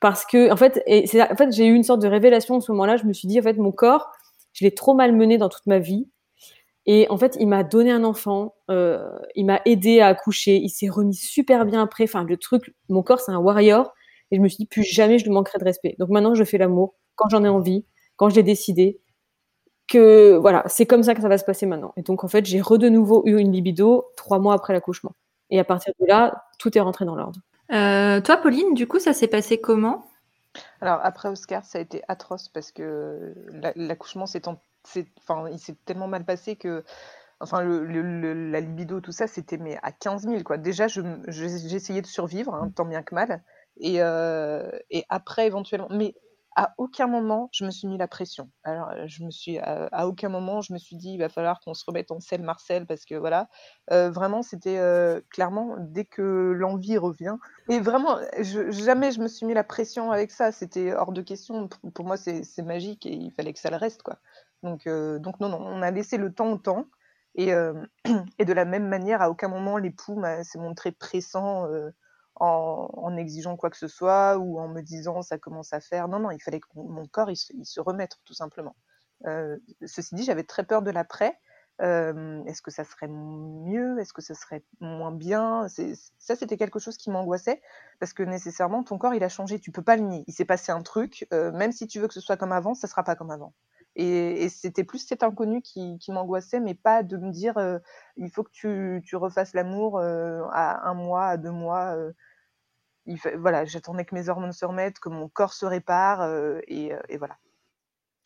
[0.00, 2.98] Parce que, en fait, en fait j'ai eu une sorte de révélation à ce moment-là.
[2.98, 4.10] Je me suis dit, en fait, mon corps,
[4.52, 6.08] je l'ai trop mal mené dans toute ma vie.
[6.86, 10.68] Et en fait, il m'a donné un enfant, euh, il m'a aidé à accoucher, il
[10.68, 12.04] s'est remis super bien après.
[12.04, 13.92] Enfin, le truc, mon corps, c'est un warrior.
[14.30, 15.96] Et je me suis dit, plus jamais je lui manquerai de respect.
[15.98, 19.00] Donc maintenant, je fais l'amour quand j'en ai envie, quand je l'ai décidé.
[19.86, 21.92] Que voilà, c'est comme ça que ça va se passer maintenant.
[21.96, 25.12] Et donc, en fait, j'ai re de nouveau eu une libido trois mois après l'accouchement.
[25.50, 27.40] Et à partir de là, tout est rentré dans l'ordre.
[27.72, 30.06] Euh, toi, Pauline, du coup, ça s'est passé comment?
[30.80, 33.34] Alors, après Oscar, ça a été atroce parce que
[33.76, 34.48] l'accouchement s'est
[35.18, 36.84] enfin, il s'est tellement mal passé que
[37.40, 42.06] enfin le, la libido tout ça c'était mais à 15 000 quoi déjà essayé de
[42.06, 43.42] survivre hein, tant bien que mal
[43.76, 46.14] et, euh, et après éventuellement mais
[46.56, 48.48] à aucun moment je me suis mis la pression.
[48.62, 51.74] Alors, je me suis à, aucun moment je me suis dit il va falloir qu'on
[51.74, 53.48] se remette en selle Marcel parce que voilà,
[53.90, 54.78] euh, vraiment c'était
[55.30, 57.36] clairement dès que l'envie revient
[57.68, 60.52] et vraiment je, jamais je me suis mis la pression avec ça.
[60.52, 61.68] C'était hors de question.
[61.92, 64.18] Pour, moi c'est magique et il fallait que ça le reste quoi.
[64.64, 66.86] Donc donc non non on a laissé le temps au temps
[67.36, 67.50] et,
[68.38, 71.68] et de la même manière à aucun moment l'époux s'est montré pressant
[72.36, 76.08] en, exigeant quoi que ce soit ou en me disant ça commence à faire.
[76.08, 78.76] Non, non, il fallait que mon, corps il se, remette tout simplement.
[79.26, 81.38] Euh, ceci dit, j'avais très peur de l'après.
[81.80, 83.98] Euh, est-ce que ça serait mieux?
[83.98, 85.66] Est-ce que ça serait moins bien?
[86.18, 87.60] Ça, c'était quelque chose qui m'angoissait
[87.98, 89.58] parce que nécessairement, ton corps, il a changé.
[89.58, 90.24] Tu peux pas le nier.
[90.26, 91.26] Il s'est passé un truc.
[91.32, 93.54] Euh, même si tu veux que ce soit comme avant, ça sera pas comme avant.
[93.96, 97.54] Et, c'était plus cet inconnu qui, m'angoissait, mais pas de me dire
[98.16, 98.50] il faut que
[99.00, 101.96] tu, refasses l'amour à un mois, à deux mois
[103.36, 107.16] voilà, j'attendais que mes hormones se remettent, que mon corps se répare, euh, euh, et,
[107.18, 107.36] voilà.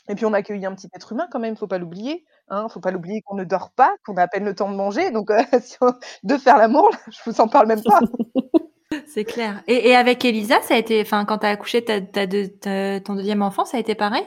[0.09, 2.25] Et puis on a un petit être humain quand même, faut pas l'oublier.
[2.49, 4.77] Hein, faut pas l'oublier qu'on ne dort pas, qu'on a à peine le temps de
[4.77, 5.43] manger, donc euh,
[6.23, 8.01] de faire l'amour, je vous en parle même pas.
[9.07, 9.63] C'est clair.
[9.67, 13.77] Et, avec Elisa, ça a été, enfin, quand tu as accouché ton deuxième enfant, ça
[13.77, 14.27] a été pareil?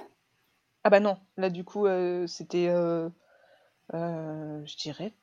[0.84, 1.88] Ah bah non, là du coup,
[2.28, 2.68] c'était,
[3.94, 5.14] je dirais,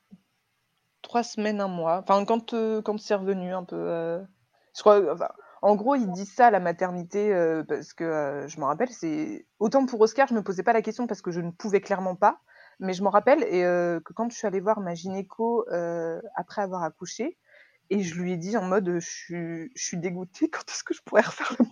[1.01, 1.99] trois semaines, un mois.
[1.99, 4.25] Enfin, quand, c'est revenu un peu
[5.61, 8.89] en gros, ils disent ça à la maternité euh, parce que euh, je me rappelle,
[8.89, 11.81] c'est autant pour Oscar, je me posais pas la question parce que je ne pouvais
[11.81, 12.39] clairement pas,
[12.79, 15.65] mais je me rappelle et euh, que quand je suis allée voir ma gynéco
[16.35, 17.37] après avoir accouché,
[17.89, 20.93] et je lui ai dit en mode je suis, je suis dégoûtée, quand est-ce que
[20.93, 21.65] je pourrais refaire le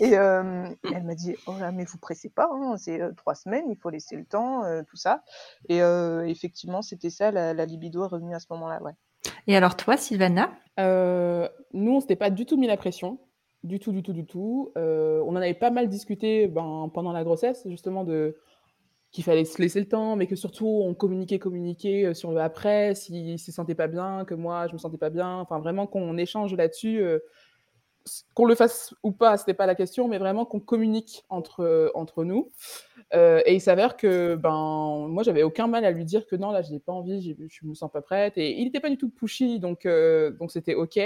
[0.00, 3.76] Et elle m'a dit oh là, mais vous pressez pas, hein, c'est trois semaines, il
[3.76, 5.22] faut laisser le temps, tout ça.
[5.68, 8.92] Et effectivement, c'était ça, la, la, libido est revenue à ce moment-là, ouais.
[9.46, 10.50] Et alors toi, Sylvana?
[10.78, 13.18] Euh, Nous, on s'était pas du tout mis la pression.
[13.64, 14.72] Du tout, du tout, du tout.
[14.76, 18.36] Euh, on en avait pas mal discuté ben, pendant la grossesse, justement, de
[19.10, 22.40] qu'il fallait se laisser le temps, mais que surtout on communiquait, communiquait euh, sur le
[22.40, 25.58] après, s'il ne se sentait pas bien, que moi je me sentais pas bien, enfin
[25.58, 27.02] vraiment qu'on échange là-dessus
[28.34, 31.90] qu'on le fasse ou pas, ce n'était pas la question, mais vraiment qu'on communique entre,
[31.94, 32.50] entre nous.
[33.14, 36.50] Euh, et il s'avère que ben, moi, j'avais aucun mal à lui dire que non,
[36.50, 38.36] là, je n'ai pas envie, je me sens pas prête.
[38.36, 40.98] Et il n'était pas du tout pushy, donc euh, donc c'était OK.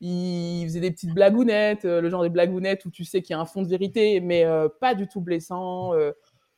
[0.00, 3.36] Il faisait des petites blagounettes, euh, le genre des blagounettes où tu sais qu'il y
[3.36, 4.44] a un fond de vérité, mais
[4.80, 5.92] pas du tout blessant,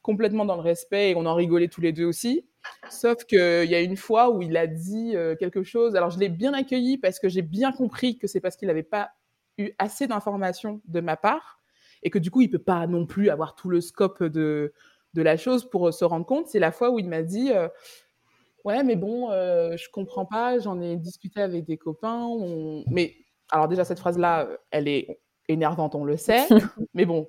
[0.04, 2.46] complètement dans le respect, et on en rigolait tous les deux aussi.
[2.90, 5.96] Sauf qu'il y a une fois où il a dit quelque chose.
[5.96, 8.82] Alors, je l'ai bien accueilli parce que j'ai bien compris que c'est parce qu'il n'avait
[8.82, 9.10] pas
[9.58, 11.60] eu assez d'informations de ma part
[12.02, 14.72] et que du coup, il peut pas non plus avoir tout le scope de,
[15.14, 16.48] de la chose pour se rendre compte.
[16.48, 17.68] C'est la fois où il m'a dit euh,
[18.64, 22.28] Ouais, mais bon, euh, je comprends pas, j'en ai discuté avec des copains.
[22.90, 23.14] Mais
[23.50, 26.46] alors, déjà, cette phrase-là, elle est énervante, on le sait.
[26.94, 27.26] mais bon,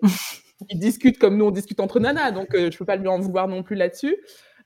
[0.69, 3.19] il discute comme nous, on discute entre nanas, donc euh, je peux pas lui en
[3.19, 4.17] vouloir non plus là-dessus.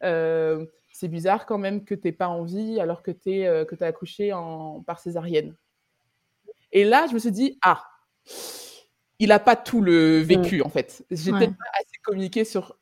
[0.02, 5.00] c'est bizarre quand même que tu pas envie alors que tu as accouché en, par
[5.00, 5.56] césarienne.
[6.72, 7.84] Et là, je me suis dit, ah,
[9.20, 11.04] il n'a pas tout le vécu, en fait.
[11.12, 12.78] J'ai peut-être pas assez communiqué sur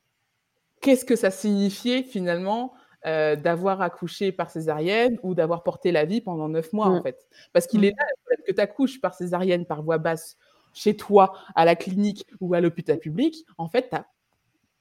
[0.81, 2.73] qu'est-ce que ça signifiait finalement
[3.05, 7.27] euh, d'avoir accouché par césarienne ou d'avoir porté la vie pendant neuf mois, en fait.
[7.53, 8.05] Parce qu'il est là,
[8.45, 10.37] que tu accouches par césarienne, par voie basse,
[10.77, 14.05] chez toi, à la clinique ou à l'hôpital public, en fait, tu as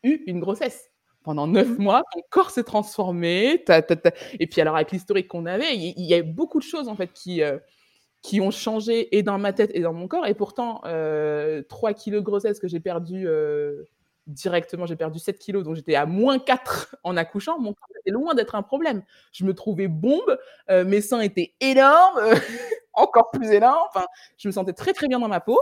[0.02, 0.90] eu une grossesse.
[1.22, 1.82] Pendant neuf mmh.
[1.82, 3.64] mois, ton corps s'est transformé.
[4.38, 7.12] Et puis, alors, avec l'historique qu'on avait, il y, a beaucoup de choses, en fait,
[7.12, 7.58] qui, euh,
[8.22, 10.26] qui ont changé et dans ma tête et dans mon corps.
[10.26, 13.84] Et pourtant, euh, 3 kilos de grossesse que j'ai perdu euh,
[14.26, 17.58] directement, j'ai perdu 7 kilos, donc j'étais à moins 4 en accouchant.
[17.58, 19.02] Mon corps était loin d'être un problème.
[19.32, 20.38] Je me trouvais bombe,
[20.70, 22.20] euh, mes seins étaient énormes,
[22.92, 23.86] encore plus énormes.
[23.88, 24.06] Enfin,
[24.38, 25.58] je me sentais très très bien dans ma peau.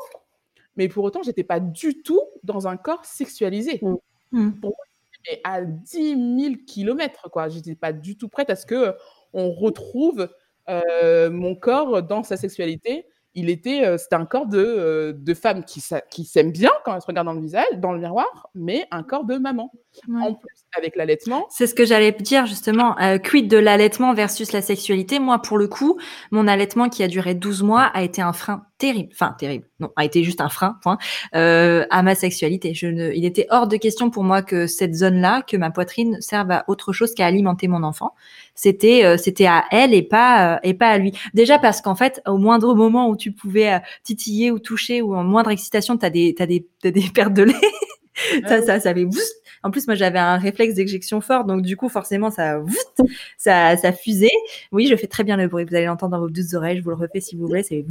[0.76, 3.80] Mais pour autant, j'étais pas du tout dans un corps sexualisé.
[3.82, 3.94] Mmh.
[4.32, 4.50] Mmh.
[4.60, 7.48] Pour moi, j'étais à 10 000 kilomètres, quoi.
[7.48, 8.94] J'étais pas du tout prête à ce que
[9.32, 10.28] on retrouve
[10.68, 13.06] euh, mon corps dans sa sexualité.
[13.34, 16.94] il était, euh, c'était un corps de, euh, de femme qui, qui s'aime bien quand
[16.94, 19.72] elle se regarde dans le visage, dans le miroir, mais un corps de maman.
[20.08, 21.46] En plus, avec l'allaitement.
[21.50, 22.98] C'est ce que j'allais dire justement.
[23.00, 25.18] Euh, quid de l'allaitement versus la sexualité?
[25.18, 25.98] Moi, pour le coup,
[26.30, 29.08] mon allaitement qui a duré 12 mois a été un frein terrible.
[29.12, 29.66] Enfin, terrible.
[29.80, 30.98] Non, a été juste un frein, point,
[31.34, 32.74] euh, à ma sexualité.
[32.74, 36.20] Je ne, il était hors de question pour moi que cette zone-là, que ma poitrine
[36.20, 38.12] serve à autre chose qu'à alimenter mon enfant.
[38.54, 41.12] C'était, euh, c'était à elle et pas, euh, et pas à lui.
[41.32, 45.14] Déjà parce qu'en fait, au moindre moment où tu pouvais euh, titiller ou toucher ou
[45.14, 47.54] en moindre excitation, t'as des, t'as des, t'as des pertes de lait.
[48.46, 49.06] ça, ça, ça avait
[49.64, 52.62] en plus, moi, j'avais un réflexe d'éjection fort, donc du coup, forcément, ça,
[53.38, 54.28] ça, ça fusait.
[54.72, 55.64] Oui, je fais très bien le bruit.
[55.64, 56.76] Vous allez l'entendre dans vos douces oreilles.
[56.76, 57.62] Je vous le refais si vous voulez.
[57.62, 57.86] C'est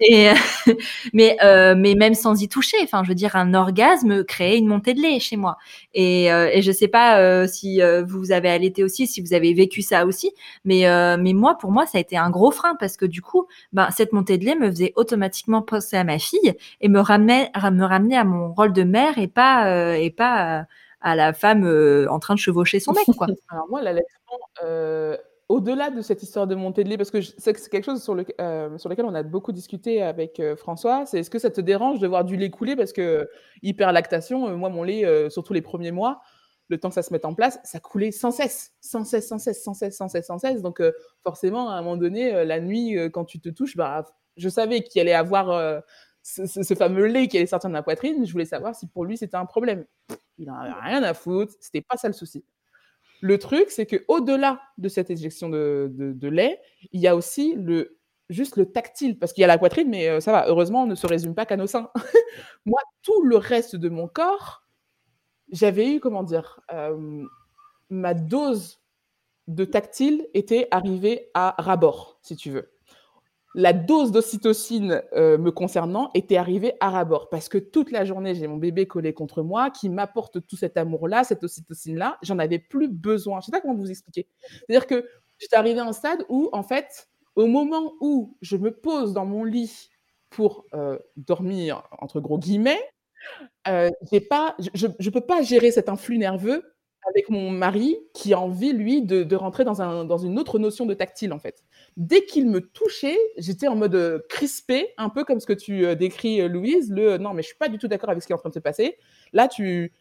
[0.00, 0.30] et
[1.12, 4.66] mais euh, mais même sans y toucher, enfin, je veux dire, un orgasme créait une
[4.66, 5.56] montée de lait chez moi.
[5.94, 9.54] Et euh, et je sais pas euh, si vous avez allaité aussi, si vous avez
[9.54, 10.32] vécu ça aussi,
[10.64, 10.84] mais
[11.18, 13.90] mais moi, pour moi, ça a été un gros frein parce que du coup, ben
[13.90, 17.84] cette montée de lait me faisait automatiquement penser à ma fille et me ramenait me
[17.84, 20.66] ramener à mon rôle de mère et pas et pas
[21.06, 23.06] à la femme euh, en train de chevaucher son mec.
[23.70, 25.16] Moi, l'allaitement, euh,
[25.48, 28.24] au-delà de cette histoire de montée de lait, parce que c'est quelque chose sur, le,
[28.40, 32.00] euh, sur lequel on a beaucoup discuté avec François, c'est est-ce que ça te dérange
[32.00, 33.28] de voir du lait couler Parce que
[33.62, 36.20] hyperlactation, moi, mon lait, surtout les premiers mois,
[36.68, 39.38] le temps que ça se mette en place, ça coulait sans cesse, sans cesse, sans
[39.38, 40.62] cesse, sans cesse, sans cesse, sans cesse.
[40.62, 40.82] Donc
[41.22, 44.04] forcément, à un moment donné, la nuit, quand tu te touches, bah,
[44.36, 45.82] je savais qu'il allait avoir
[46.26, 48.26] ce, fameux lait qui allait sortir de ma poitrine.
[48.26, 49.84] Je voulais savoir si pour lui c'était un problème.
[50.38, 52.44] Il n'en avait rien à foutre, c'était pas ça le souci.
[53.20, 56.60] Le truc, c'est que au-delà de cette éjection de, lait,
[56.92, 57.98] il y a aussi le
[58.28, 60.48] juste le tactile, parce qu'il y a la poitrine, mais euh, ça va.
[60.48, 61.90] Heureusement, on ne se résume pas qu'à nos seins.
[62.66, 64.64] Moi, tout le reste de mon corps,
[65.52, 67.24] j'avais eu comment dire, euh,
[67.88, 68.80] ma dose
[69.46, 72.75] de tactile était arrivée à rabord, si tu veux
[73.56, 78.34] la dose d'ocytocine euh, me concernant était arrivée à rabord parce que toute la journée,
[78.34, 82.18] j'ai mon bébé collé contre moi qui m'apporte tout cet amour-là, cette ocytocine-là.
[82.22, 83.40] J'en avais plus besoin.
[83.40, 84.28] Je ne sais pas comment vous expliquer.
[84.50, 88.70] C'est-à-dire que j'étais arrivée à un stade où, en fait, au moment où je me
[88.70, 89.88] pose dans mon lit
[90.28, 92.82] pour euh, dormir, entre gros guillemets,
[93.68, 96.75] euh, je ne peux pas gérer cet influx nerveux
[97.08, 100.86] avec mon mari qui a envie, lui, de, rentrer dans, un, dans, une autre notion
[100.86, 101.64] de tactile, en fait.
[101.96, 105.86] Dès qu'il me touchait, j'étais en mode euh, crispé, un peu comme ce que tu
[105.86, 108.26] euh, décris, euh, Louise, le non, mais je suis pas du tout d'accord avec ce
[108.26, 108.96] qui est en train de se passer.
[109.32, 109.92] Là, tu.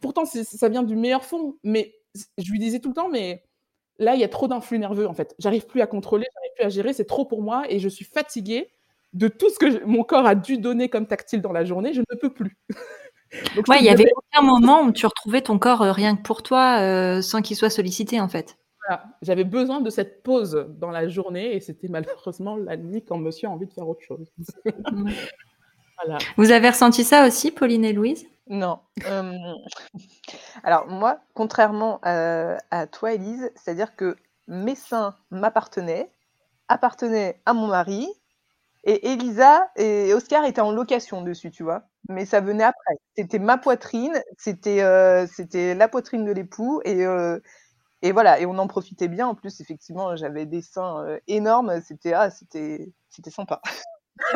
[0.00, 1.94] Pourtant, ça vient du meilleur fond, mais
[2.38, 3.44] je lui disais tout le temps, mais
[3.98, 5.34] là, il y a trop d'influx nerveux, en fait.
[5.38, 8.04] J'arrive plus à contrôler, j'arrive plus à gérer, c'est trop pour moi et je suis
[8.04, 8.68] fatiguée
[9.12, 12.00] de tout ce que mon corps a dû donner comme tactile dans la journée, je
[12.00, 12.56] ne peux plus.
[13.68, 16.42] ouais, il y avait aucun moment où tu retrouvais ton corps euh, rien que pour
[16.42, 18.58] toi, euh, sans qu'il soit sollicité en fait.
[19.22, 23.48] J'avais besoin de cette pause dans la journée et c'était malheureusement la nuit quand monsieur
[23.48, 24.30] a envie de faire autre chose.
[26.36, 28.26] Vous avez ressenti ça aussi, Pauline et Louise?
[28.48, 28.80] Non.
[29.06, 29.32] Euh,
[30.64, 34.16] alors moi, contrairement à, à toi, Elise, c'est-à-dire que
[34.48, 36.10] mes seins m'appartenaient,
[36.68, 38.08] appartenaient à mon mari,
[38.84, 41.84] et Elisa et Oscar étaient en location dessus, tu vois.
[42.08, 42.94] Mais ça venait après.
[43.16, 47.38] C'était ma poitrine, c'était euh, c'était la poitrine de l'époux et euh,
[48.02, 48.40] et voilà.
[48.40, 49.28] Et on en profitait bien.
[49.28, 51.80] En plus, effectivement, j'avais des seins euh, énormes.
[51.86, 53.60] C'était ah, c'était c'était sympa.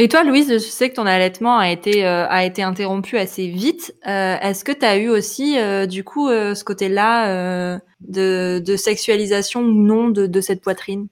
[0.00, 3.48] Et toi, Louise, je sais que ton allaitement a été, euh, a été interrompu assez
[3.48, 3.92] vite.
[4.06, 9.60] Euh, est-ce que tu as eu aussi, euh, du coup, ce côté-là de, de, sexualisation
[9.60, 11.08] ou non de, de cette poitrine?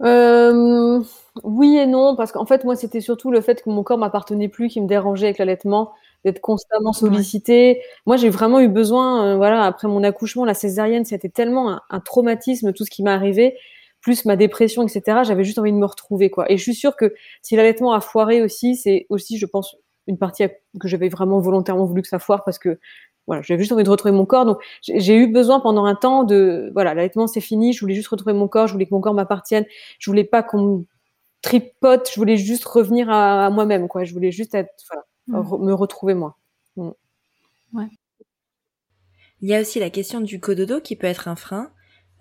[1.45, 4.49] Oui et non, parce qu'en fait, moi, c'était surtout le fait que mon corps m'appartenait
[4.49, 5.93] plus qui me dérangeait avec l'allaitement,
[6.25, 7.83] d'être constamment sollicité.
[8.07, 12.01] Moi, j'ai vraiment eu besoin, voilà, après mon accouchement, la césarienne, c'était tellement un, un
[12.01, 13.57] traumatisme, tout ce qui m'est arrivé
[14.01, 15.25] plus ma dépression, etc.
[15.25, 16.51] J'avais juste envie de me retrouver, quoi.
[16.51, 20.17] Et je suis sûre que si l'allaitement a foiré aussi, c'est aussi, je pense, une
[20.19, 20.45] partie
[20.81, 22.79] que j'avais vraiment volontairement voulu que ça foire parce que
[23.27, 24.45] voilà, j'avais juste envie de retrouver mon corps.
[24.47, 27.73] Donc, j'ai eu besoin pendant un temps de, voilà, l'allaitement c'est fini.
[27.73, 28.69] Je voulais juste retrouver mon corps.
[28.69, 29.65] Je voulais que mon corps m'appartienne.
[29.99, 30.85] Je voulais pas qu'on me
[31.47, 32.11] tripote.
[32.11, 34.05] Je voulais juste revenir à, moi-même, quoi.
[34.05, 35.05] Je voulais juste être, voilà,
[35.43, 35.65] mmh.
[35.65, 36.37] me retrouver moi.
[36.77, 36.91] Mmh.
[37.73, 37.89] Ouais.
[39.41, 41.71] Il y a aussi la question du cododo qui peut être un frein.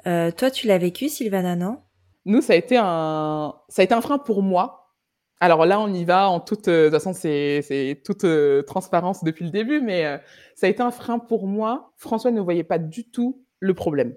[0.05, 1.80] Euh, toi, tu l'as vécu, Sylvana, non?
[2.26, 4.93] Nous, ça a été un, ça a été un frein pour moi.
[5.39, 9.23] Alors là, on y va en toute, euh, de toute façon, c'est toute euh, transparence
[9.23, 10.21] depuis le début, mais
[10.55, 11.93] ça a été un frein pour moi.
[11.97, 14.15] François ne voyait pas du tout le problème.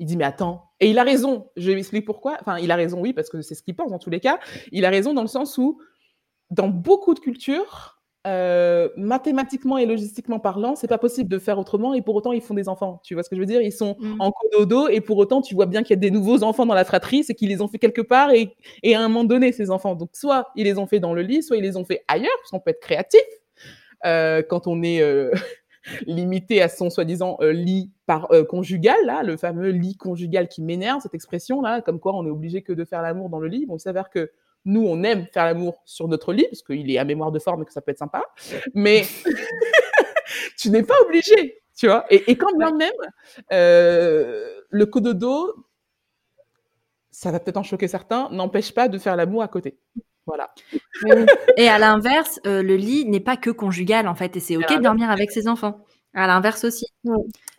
[0.00, 1.50] Il dit mais attends, et il a raison.
[1.56, 2.36] Je lui explique pourquoi.
[2.40, 4.40] Enfin, il a raison, oui, parce que c'est ce qu'il pense dans tous les cas.
[4.72, 5.78] Il a raison dans le sens où,
[6.50, 11.92] dans beaucoup de cultures, euh, mathématiquement et logistiquement parlant, c'est pas possible de faire autrement
[11.92, 13.00] et pour autant ils font des enfants.
[13.04, 13.60] Tu vois ce que je veux dire?
[13.60, 14.20] Ils sont Mm.
[14.20, 16.74] en cododo et pour autant tu vois bien qu'il y a des nouveaux enfants dans
[16.74, 19.52] la fratrie, c'est qu'ils les ont fait quelque part et, et à un moment donné
[19.52, 19.94] ces enfants.
[19.94, 22.32] Donc soit ils les ont fait dans le lit, soit ils les ont fait ailleurs,
[22.40, 23.20] parce qu'on peut être créatif
[24.06, 25.30] euh, quand on est euh,
[26.06, 30.62] limité à son soi-disant euh, lit par euh, conjugal, là, le fameux lit conjugal qui
[30.62, 33.48] m'énerve, cette expression là, comme quoi on est obligé que de faire l'amour dans le
[33.48, 33.66] lit.
[33.66, 34.30] Bon, il s'avère que
[34.64, 37.62] nous, on aime faire l'amour sur notre lit, parce qu'il est à mémoire de forme
[37.62, 38.22] et que ça peut être sympa.
[38.72, 39.02] Mais
[40.58, 42.06] tu n'es pas obligé, tu vois.
[42.10, 42.92] Et, et quand bien même,
[43.52, 45.66] euh, le cododo,
[47.10, 49.78] ça va peut-être en choquer certains, n'empêche pas de faire l'amour à côté.
[50.26, 50.50] Voilà.
[51.56, 54.76] Et à l'inverse, euh, le lit n'est pas que conjugal en fait, et c'est ok
[54.76, 55.84] de dormir avec ses enfants.
[56.16, 56.86] À l'inverse aussi.
[57.04, 57.08] Et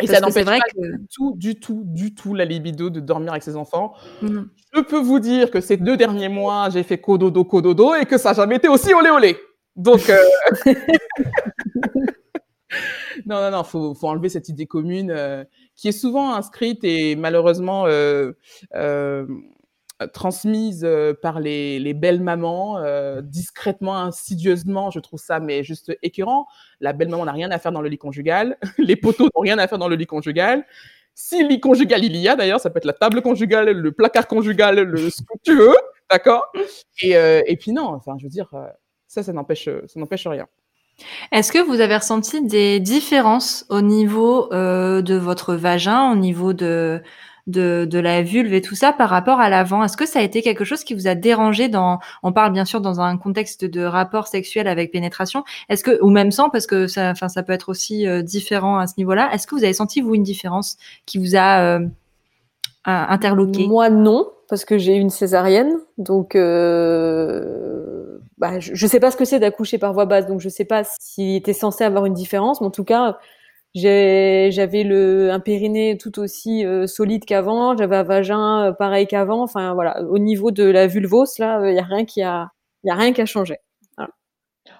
[0.07, 2.45] Parce ça que c'est n'empêche vrai pas que du tout, du tout, du tout la
[2.45, 3.93] libido de dormir avec ses enfants.
[4.21, 4.43] Mm.
[4.73, 8.17] Je peux vous dire que ces deux derniers mois, j'ai fait cododo, cododo, et que
[8.17, 9.37] ça n'a jamais été aussi olé olé.
[9.75, 10.17] Donc, euh...
[13.25, 15.43] non, non, non, faut, faut enlever cette idée commune euh,
[15.75, 18.31] qui est souvent inscrite et malheureusement euh,
[18.75, 19.25] euh,
[20.13, 24.91] transmise euh, par les, les belles mamans, euh, discrètement, insidieusement.
[24.91, 26.47] Je trouve ça mais juste écœurant.
[26.79, 28.57] La belle maman n'a rien à faire dans le lit conjugal.
[28.77, 30.65] Les poteaux n'ont rien à faire dans le lit conjugal.
[31.13, 34.27] Si lit conjugal il y a, d'ailleurs, ça peut être la table conjugale, le placard
[34.27, 35.75] conjugal, le ce que tu veux,
[36.11, 36.51] d'accord?
[37.01, 38.67] Et, euh, et puis non, enfin, je veux dire, euh,
[39.07, 40.47] ça, ça n'empêche, ça n'empêche rien.
[41.31, 46.53] Est-ce que vous avez ressenti des différences au niveau euh, de votre vagin, au niveau
[46.53, 47.01] de,
[47.47, 50.41] de, la vulve et tout ça par rapport à l'avant Est-ce que ça a été
[50.41, 53.83] quelque chose qui vous a dérangé dans On parle bien sûr dans un contexte de
[53.83, 55.43] rapport sexuel avec pénétration.
[55.69, 58.77] Est-ce que ou même sans parce que ça, enfin ça peut être aussi euh, différent
[58.77, 59.29] à ce niveau-là.
[59.33, 61.87] Est-ce que vous avez senti vous une différence qui vous a euh,
[62.85, 63.67] interloqué?
[63.67, 65.77] Moi, non, parce que j'ai une césarienne.
[65.97, 70.41] Donc, euh, bah, je, je sais pas ce que c'est d'accoucher par voie basse, donc
[70.41, 73.17] je sais pas s'il était censé avoir une différence, mais en tout cas,
[73.75, 79.43] j'avais le un périnée tout aussi euh, solide qu'avant, j'avais un vagin euh, pareil qu'avant.
[79.43, 82.49] Enfin voilà, au niveau de la vulvose, là, il y a rien qui a,
[82.83, 83.57] il y a rien qui a changé.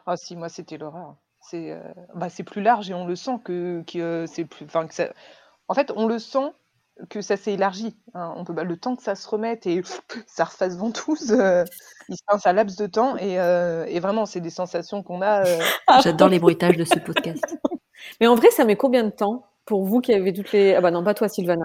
[0.08, 1.16] Ah si, moi c'était l'horreur.
[1.42, 1.80] C'est euh,
[2.16, 4.66] bah, c'est plus large et on le sent que, que euh, c'est plus.
[4.66, 5.10] Enfin, que ça...
[5.68, 6.52] En fait, on le sent
[7.10, 7.96] que ça s'est élargi.
[8.14, 8.34] hein.
[8.38, 9.82] On peut bah, le temps que ça se remette et
[10.28, 11.64] ça refasse ventouse, euh,
[12.10, 15.22] il se passe un laps de temps et, euh, et vraiment c'est des sensations qu'on
[15.22, 15.46] a.
[15.46, 15.60] euh,
[16.04, 17.44] J'adore les bruitages de ce podcast.
[18.20, 20.82] Mais en vrai, ça met combien de temps pour vous qui avez toutes les Ah
[20.82, 21.64] bah non, pas toi, Sylvana.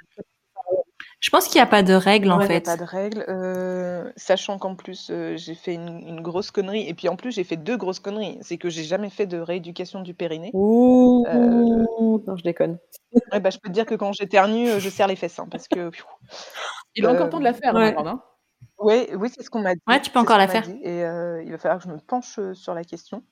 [1.22, 2.60] Je pense qu'il n'y a pas de règle en Ouais, y a fait.
[2.62, 6.94] pas de règle, euh, sachant qu'en plus euh, j'ai fait une, une grosse connerie et
[6.94, 8.38] puis en plus j'ai fait deux grosses conneries.
[8.40, 10.50] C'est que j'ai jamais fait de rééducation du périnée.
[10.54, 11.84] Ouh, Euh,
[12.26, 12.78] non, je déconne.
[13.32, 15.46] Ouais, bah, je peux te dire que quand j'éternue, euh, je serre les fesses hein,
[15.50, 15.90] parce que.
[16.94, 17.94] Il a encore Euh, le temps de la faire, ouais.
[17.98, 18.22] Hein.
[18.78, 19.80] Ouais, oui, c'est ce qu'on m'a dit.
[19.86, 20.62] Ouais, tu peux encore la faire.
[20.62, 23.22] dit, Et euh, il va falloir que je me penche sur la question.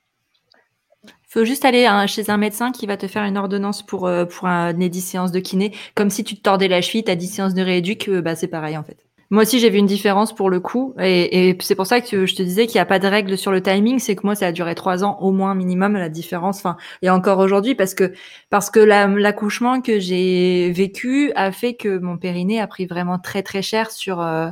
[1.05, 4.07] Il faut juste aller hein, chez un médecin qui va te faire une ordonnance pour,
[4.07, 5.73] euh, pour un, des 10 séances de kiné.
[5.95, 8.49] Comme si tu te tordais la cheville, t'as 10 séances de rééduc, euh, bah, c'est
[8.49, 9.05] pareil en fait.
[9.31, 10.95] Moi aussi, j'ai vu une différence pour le coup.
[10.99, 13.53] Et, c'est pour ça que je te disais qu'il n'y a pas de règle sur
[13.53, 13.99] le timing.
[13.99, 16.57] C'est que moi, ça a duré trois ans au moins minimum, la différence.
[16.59, 18.15] Enfin, et encore aujourd'hui, parce que,
[18.49, 23.19] parce que la- l'accouchement que j'ai vécu a fait que mon périnée a pris vraiment
[23.19, 24.21] très très cher sur...
[24.23, 24.49] euh,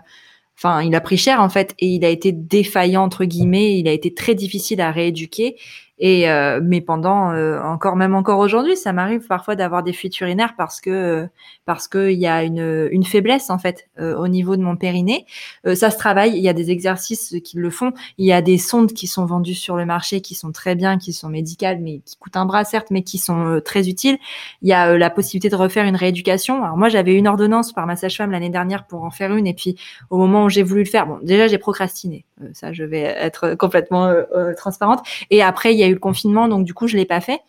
[0.58, 3.78] Enfin, il a pris cher en fait et il a été défaillant entre guillemets.
[3.78, 5.56] Il a été très difficile à rééduquer.
[5.98, 10.20] Et euh, mais pendant euh, encore même encore aujourd'hui, ça m'arrive parfois d'avoir des fuites
[10.20, 11.26] urinaires parce que euh,
[11.64, 14.76] parce que il y a une une faiblesse en fait euh, au niveau de mon
[14.76, 15.24] périnée.
[15.66, 16.36] Euh, ça se travaille.
[16.36, 17.92] Il y a des exercices qui le font.
[18.18, 20.98] Il y a des sondes qui sont vendues sur le marché qui sont très bien,
[20.98, 24.18] qui sont médicales mais qui coûtent un bras certes, mais qui sont euh, très utiles.
[24.60, 26.62] Il y a la possibilité de refaire une rééducation.
[26.62, 29.54] Alors moi j'avais une ordonnance par ma sage-femme l'année dernière pour en faire une et
[29.54, 29.76] puis
[30.10, 32.26] au moment où j'ai voulu le faire, bon déjà j'ai procrastiné.
[32.52, 34.12] Ça je vais être complètement
[34.58, 35.00] transparente.
[35.30, 37.40] Et après, il y a eu le confinement, donc du coup, je l'ai pas fait.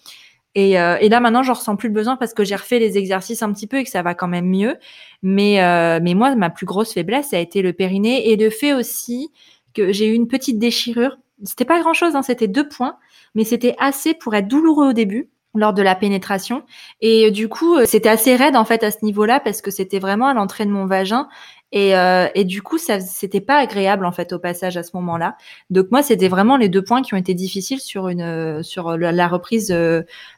[0.55, 2.97] Et, euh, et là, maintenant, je ressens plus le besoin parce que j'ai refait les
[2.97, 4.75] exercices un petit peu et que ça va quand même mieux.
[5.21, 8.73] Mais, euh, mais moi, ma plus grosse faiblesse, a été le périnée et le fait
[8.73, 9.29] aussi
[9.75, 11.17] que j'ai eu une petite déchirure.
[11.43, 12.97] C'était pas grand chose, hein, c'était deux points,
[13.35, 16.63] mais c'était assez pour être douloureux au début lors de la pénétration.
[17.01, 19.71] Et euh, du coup, euh, c'était assez raide en fait à ce niveau-là parce que
[19.71, 21.27] c'était vraiment à l'entrée de mon vagin.
[21.73, 24.91] Et, euh, et du coup, ça c'était pas agréable en fait au passage à ce
[24.95, 25.35] moment-là.
[25.69, 29.27] Donc moi, c'était vraiment les deux points qui ont été difficiles sur une sur la,
[29.27, 29.69] reprise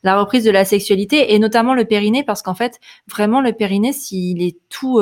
[0.03, 3.93] la reprise de la sexualité et notamment le périnée parce qu'en fait, vraiment le périnée
[3.93, 4.99] s'il est tout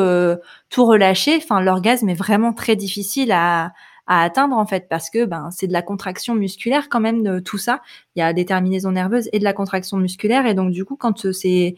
[0.69, 3.71] tout relâché, enfin l'orgasme est vraiment très difficile à
[4.07, 7.39] à atteindre en fait parce que ben c'est de la contraction musculaire quand même de
[7.39, 7.81] tout ça.
[8.15, 10.95] Il y a des terminaisons nerveuses et de la contraction musculaire et donc du coup
[10.95, 11.75] quand euh, c'est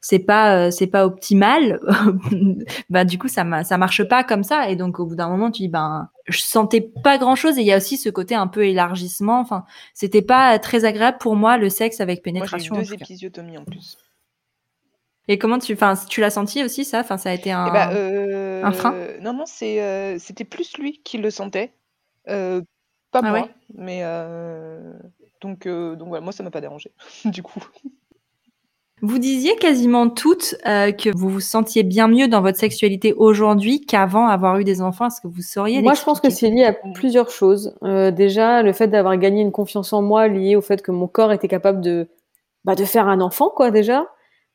[0.00, 1.80] c'est pas euh, c'est pas optimal
[2.90, 5.28] bah du coup ça ma- ça marche pas comme ça et donc au bout d'un
[5.28, 8.08] moment tu dis ben je sentais pas grand chose et il y a aussi ce
[8.08, 9.40] côté un peu élargissement.
[9.40, 12.74] Enfin, c'était pas très agréable pour moi le sexe avec pénétration.
[12.76, 13.98] Moi, j'ai eu deux épisiotomies en plus.
[15.28, 17.00] Et comment tu, enfin, tu l'as senti aussi ça?
[17.00, 17.88] Enfin, ça a été un, eh ben,
[18.62, 18.92] un frein?
[18.94, 21.72] euh, Non, non, c'est, euh, c'était plus lui qui le sentait,
[22.28, 22.60] euh,
[23.10, 23.40] pas Ah moi.
[23.42, 23.50] ouais?
[23.74, 24.92] Mais euh,
[25.40, 26.92] donc, euh, donc voilà, moi ça m'a pas dérangé
[27.24, 27.60] du coup.
[29.02, 33.80] Vous disiez quasiment toutes euh, que vous vous sentiez bien mieux dans votre sexualité aujourd'hui
[33.84, 35.06] qu'avant avoir eu des enfants.
[35.08, 37.74] Est-ce que vous sauriez Moi, je pense que c'est lié à plusieurs choses.
[37.82, 41.06] Euh, déjà, le fait d'avoir gagné une confiance en moi lié au fait que mon
[41.08, 42.08] corps était capable de,
[42.64, 44.06] bah, de faire un enfant, quoi, déjà.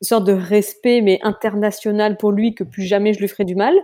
[0.01, 3.55] Une sorte de respect, mais international pour lui, que plus jamais je lui ferai du
[3.55, 3.75] mal.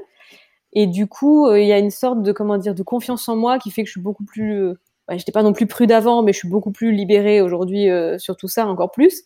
[0.76, 3.36] Et du coup, euh, il y a une sorte de, comment dire, de confiance en
[3.38, 4.74] moi qui fait que je suis beaucoup plus, euh,
[5.10, 8.18] ouais, j'étais pas non plus prude avant, mais je suis beaucoup plus libérée aujourd'hui euh,
[8.20, 9.24] sur tout ça, encore plus.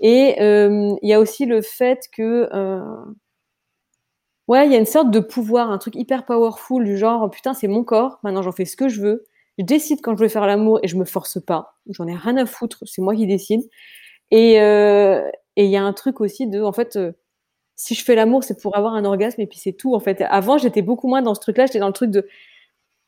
[0.00, 2.48] Et il y a aussi le fait que,
[4.46, 7.52] ouais, il y a une sorte de pouvoir, un truc hyper powerful du genre, putain,
[7.52, 9.26] c'est mon corps, maintenant j'en fais ce que je veux,
[9.58, 12.36] je décide quand je veux faire l'amour et je me force pas, j'en ai rien
[12.36, 13.62] à foutre, c'est moi qui décide.
[14.30, 14.60] Et
[15.58, 17.12] et il y a un truc aussi de, en fait, euh,
[17.74, 19.92] si je fais l'amour, c'est pour avoir un orgasme et puis c'est tout.
[19.92, 22.28] En fait, avant, j'étais beaucoup moins dans ce truc-là, j'étais dans le truc de,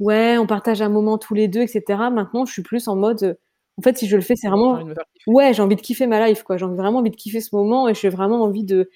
[0.00, 1.84] ouais, on partage un moment tous les deux, etc.
[2.10, 3.34] Maintenant, je suis plus en mode, euh,
[3.78, 4.80] en fait, si je le fais, c'est vraiment.
[5.28, 6.56] Ouais, j'ai envie de kiffer ma life, quoi.
[6.56, 8.90] J'ai vraiment envie de kiffer ce moment et j'ai vraiment envie de.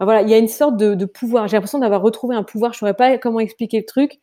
[0.00, 1.46] Enfin, voilà, il y a une sorte de, de pouvoir.
[1.46, 2.72] J'ai l'impression d'avoir retrouvé un pouvoir.
[2.72, 4.20] Je saurais pas comment expliquer le truc,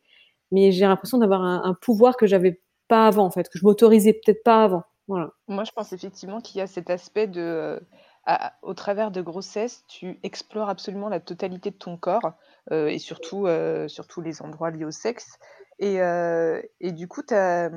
[0.52, 3.64] mais j'ai l'impression d'avoir un, un pouvoir que j'avais pas avant, en fait, que je
[3.64, 4.82] m'autorisais peut-être pas avant.
[5.08, 5.30] Voilà.
[5.48, 7.80] Moi, je pense effectivement qu'il y a cet aspect de, euh,
[8.26, 12.34] à- au travers de grossesse, tu explores absolument la totalité de ton corps
[12.72, 15.38] euh, et surtout, euh, surtout les endroits liés au sexe.
[15.78, 17.70] Et, euh, et du coup, tu as,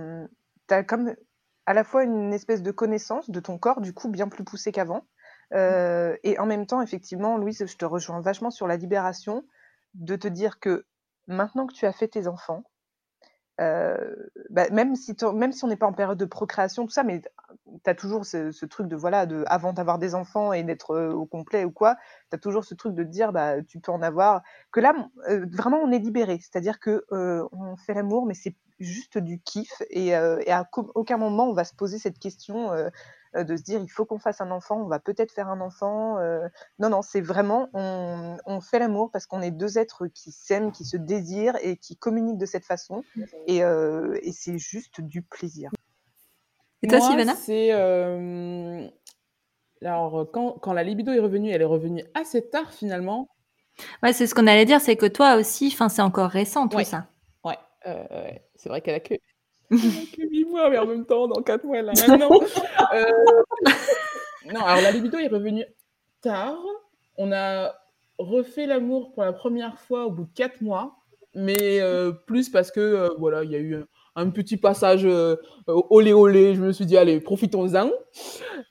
[0.88, 1.16] comme
[1.66, 4.72] à la fois une espèce de connaissance de ton corps, du coup, bien plus poussée
[4.72, 5.06] qu'avant.
[5.54, 9.44] Euh, et en même temps, effectivement, Louise, je te rejoins vachement sur la libération
[9.94, 10.86] de te dire que
[11.28, 12.64] maintenant que tu as fait tes enfants,
[13.60, 14.16] euh,
[14.50, 17.22] bah, même, si même si on n'est pas en période de procréation, tout ça, mais
[17.22, 20.96] tu as toujours ce, ce truc de, voilà, de, avant d'avoir des enfants et d'être
[20.96, 21.96] au complet ou quoi,
[22.30, 24.42] tu as toujours ce truc de dire, bah, tu peux en avoir.
[24.72, 24.94] Que là,
[25.28, 26.40] vraiment, on est libéré.
[26.40, 29.82] C'est-à-dire que on fait l'amour, mais c'est juste du kiff.
[29.90, 32.72] Et, et à aucun moment, on va se poser cette question
[33.44, 36.18] de se dire, il faut qu'on fasse un enfant, on va peut-être faire un enfant.
[36.20, 36.48] euh.
[36.80, 40.72] Non, non, c'est vraiment, on, on fait l'amour parce qu'on est deux êtres qui s'aiment,
[40.72, 43.04] qui se désirent et qui communiquent de cette façon.
[43.48, 45.72] Et, euh, et c'est juste du plaisir.
[46.84, 47.36] Et toi, Sylvana?
[47.36, 48.88] c'est euh,
[49.84, 53.28] alors quand, quand la libido est revenue, elle est revenue assez tard finalement.
[54.04, 56.84] Ouais, c'est ce qu'on allait dire, c'est que toi aussi, c'est encore récent tout Ouais.
[56.84, 57.08] ça.
[57.44, 58.44] Ouais, euh, ouais.
[58.56, 59.14] c'est vrai qu'elle a que
[59.72, 61.82] elle a que 8 mois, mais en même temps, dans 4 mois, un
[62.22, 62.40] an.
[62.94, 63.04] Euh,
[64.54, 65.66] Non, alors la libido est revenue
[66.22, 66.58] tard.
[67.18, 67.74] On a
[68.18, 70.96] refait l'amour pour la première fois au bout de 4 mois,
[71.34, 73.76] mais euh, plus parce que euh, voilà, il y a eu
[74.16, 75.36] un, petit passage euh,
[75.68, 76.56] olé olé.
[76.56, 77.92] Je me suis dit allez, profitons-en.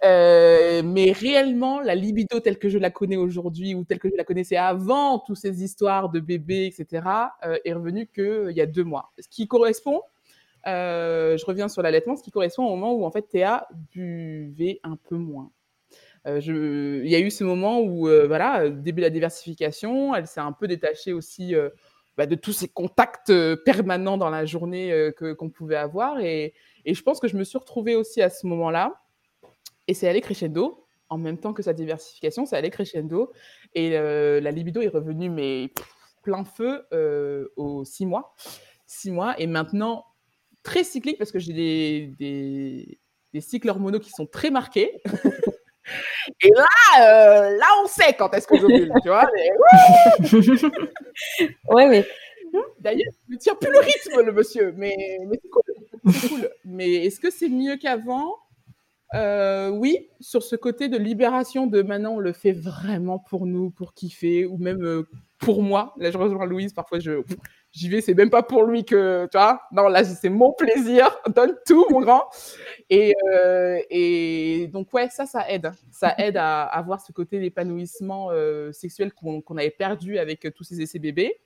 [0.04, 4.16] Euh, mais réellement, la libido telle que je la connais aujourd'hui ou telle que je
[4.16, 7.06] la connaissais avant toutes ces histoires de bébés, etc.,
[7.44, 9.12] euh, est revenue qu'il y a deux mois.
[9.18, 10.02] Ce qui correspond,
[10.66, 14.96] je reviens sur l'allaitement, ce qui correspond au moment où en fait Théa buvait un
[14.96, 15.50] peu moins.
[16.26, 16.40] Euh,
[17.04, 20.26] Il y a eu ce moment où, euh, voilà, euh, début de la diversification, elle
[20.26, 21.70] s'est un peu détachée aussi euh,
[22.16, 26.18] bah, de tous ces contacts euh, permanents dans la journée euh, que- qu'on pouvait avoir.
[26.20, 26.52] Et,
[26.84, 29.00] je pense que je me suis retrouvée aussi à ce moment-là.
[29.86, 33.30] Et c'est allé crescendo, en même temps que sa diversification, c'est allé crescendo.
[33.74, 35.70] Et euh, la libido est revenue, mais
[36.22, 38.34] plein feu euh, aux six mois.
[38.86, 39.38] Six mois.
[39.38, 40.04] Et maintenant,
[40.66, 42.98] très cyclique, parce que j'ai des, des,
[43.32, 44.90] des cycles hormonaux qui sont très marqués.
[46.42, 46.66] Et là,
[47.00, 49.28] euh, là, on sait quand est-ce que j'ovule, tu vois.
[49.34, 49.50] mais-
[51.68, 52.04] Ouais, mais
[52.80, 54.96] D'ailleurs, il ne tient plus le rythme, le monsieur, mais,
[55.28, 55.62] mais c'est cool.
[56.12, 56.50] c'est cool.
[56.64, 58.34] Mais est-ce que c'est mieux qu'avant?
[59.14, 63.70] Euh, Oui, sur ce côté de libération de maintenant, on le fait vraiment pour nous,
[63.70, 65.06] pour kiffer, ou même euh,
[65.38, 65.94] pour moi.
[65.98, 67.20] Là, je rejoins Louise, parfois je
[67.76, 69.62] j'y vais, c'est même pas pour lui que, tu vois.
[69.72, 71.08] Non, là, c'est mon plaisir.
[71.34, 72.24] Donne tout, mon grand.
[72.90, 75.72] Et, euh, et donc, ouais, ça, ça aide.
[75.92, 80.64] Ça aide à avoir ce côté d'épanouissement euh, sexuel qu'on avait perdu avec euh, tous
[80.64, 81.40] ces essais bébés.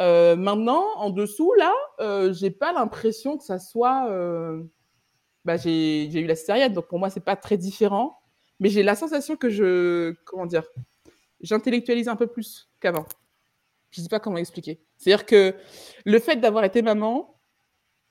[0.00, 4.08] Euh, maintenant, en dessous, là, euh, j'ai pas l'impression que ça soit.
[4.10, 4.62] euh,
[5.44, 8.18] Bah, j'ai j'ai eu la césarienne, donc pour moi, c'est pas très différent.
[8.60, 10.14] Mais j'ai la sensation que je.
[10.24, 10.64] Comment dire
[11.40, 13.06] J'intellectualise un peu plus qu'avant.
[13.90, 14.80] Je sais pas comment expliquer.
[14.96, 15.54] C'est-à-dire que
[16.04, 17.36] le fait d'avoir été maman,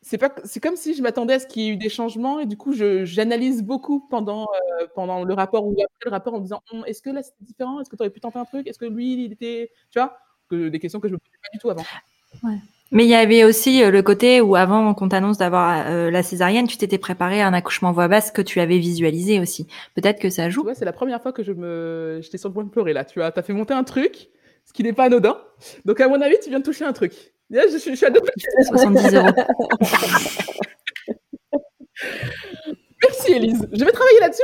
[0.06, 2.40] c'est pas c'est comme si je m'attendais à ce qu'il y ait eu des changements
[2.40, 6.36] et du coup je j'analyse beaucoup pendant euh, pendant le rapport ou après le rapport
[6.36, 7.82] en me disant Hum, est-ce que là c'était différent?
[7.82, 8.68] Est-ce que tu aurais pu tenter un truc?
[8.68, 10.16] Est-ce que lui il était tu vois?
[10.48, 11.84] Que des questions que je me posais pas du tout avant
[12.92, 16.78] Mais il y avait aussi le côté où avant qu'on t'annonce d'avoir la césarienne, tu
[16.78, 19.66] t'étais préparé à un accouchement voix basse que tu avais visualisé aussi.
[19.96, 20.62] Peut-être que ça joue.
[20.62, 22.94] Tu vois, c'est la première fois que je me, j'étais sur le point de pleurer
[22.94, 23.04] là.
[23.04, 24.30] Tu as, as fait monter un truc,
[24.66, 25.40] ce qui n'est pas anodin.
[25.86, 27.14] Donc à mon avis, tu viens de toucher un truc.
[27.50, 28.22] Je, suis, je suis à deux
[28.68, 29.28] 70 euros.
[33.04, 33.68] Merci Elise.
[33.72, 34.44] Je vais travailler là-dessus.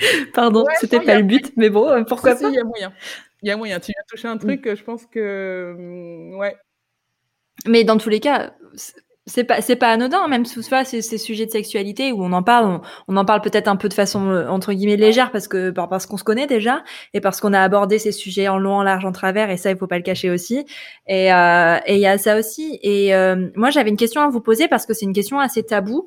[0.34, 2.92] Pardon, c'était pas le but, mais bon, euh, pourquoi pas Il y a moyen.
[3.42, 3.80] Il y a moyen.
[3.80, 4.76] Tu viens de toucher un truc, mm.
[4.76, 5.74] je pense que.
[5.76, 6.56] Mm, ouais.
[7.66, 8.54] Mais dans tous les cas,
[9.26, 12.42] c'est pas c'est pas anodin même sous ces, ces sujets de sexualité où on en
[12.42, 15.70] parle on, en parle peut-être un peu de façon euh, entre guillemets légère parce que
[15.70, 18.82] parce qu'on se connaît déjà et parce qu'on a abordé ces sujets en long en
[18.82, 20.64] large en travers et ça il faut pas le cacher aussi.
[21.06, 22.78] Et euh, et il y a ça aussi.
[22.82, 25.62] Et euh, moi j'avais une question à vous poser parce que c'est une question assez
[25.62, 26.06] taboue.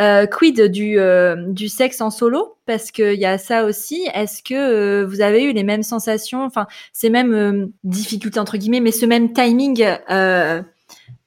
[0.00, 0.98] Euh, quid du,
[1.48, 2.56] du sexe en solo?
[2.66, 4.08] Parce qu'il y a ça aussi.
[4.14, 8.90] Est-ce que vous avez eu les mêmes sensations, enfin ces mêmes difficultés entre guillemets, mais
[8.90, 9.84] ce même timing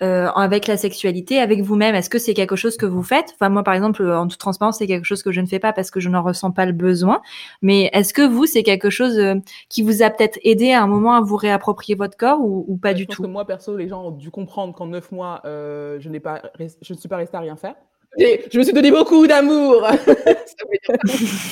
[0.03, 3.33] euh, avec la sexualité, avec vous-même Est-ce que c'est quelque chose que vous faites?
[3.33, 5.73] Enfin, moi, par exemple, en toute transparence, c'est quelque chose que je ne fais pas
[5.73, 7.21] parce que je n'en ressens pas le besoin.
[7.61, 9.35] Mais est-ce que vous, c'est quelque chose euh,
[9.69, 12.93] qui vous a peut-être aidé à un moment à vous réapproprier votre corps ou, pas
[12.93, 13.23] du je pense tout?
[13.23, 16.43] que Moi, perso, les gens ont dû comprendre qu'en neuf mois, euh, je n'ai pas,
[16.59, 17.75] je ne suis pas restée à rien faire.
[18.19, 19.81] Et je me suis donné beaucoup d'amour.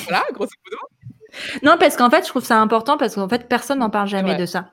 [0.06, 0.78] voilà, grosso modo.
[1.64, 4.36] Non, parce qu'en fait, je trouve ça important parce qu'en fait, personne n'en parle jamais
[4.36, 4.70] de ça.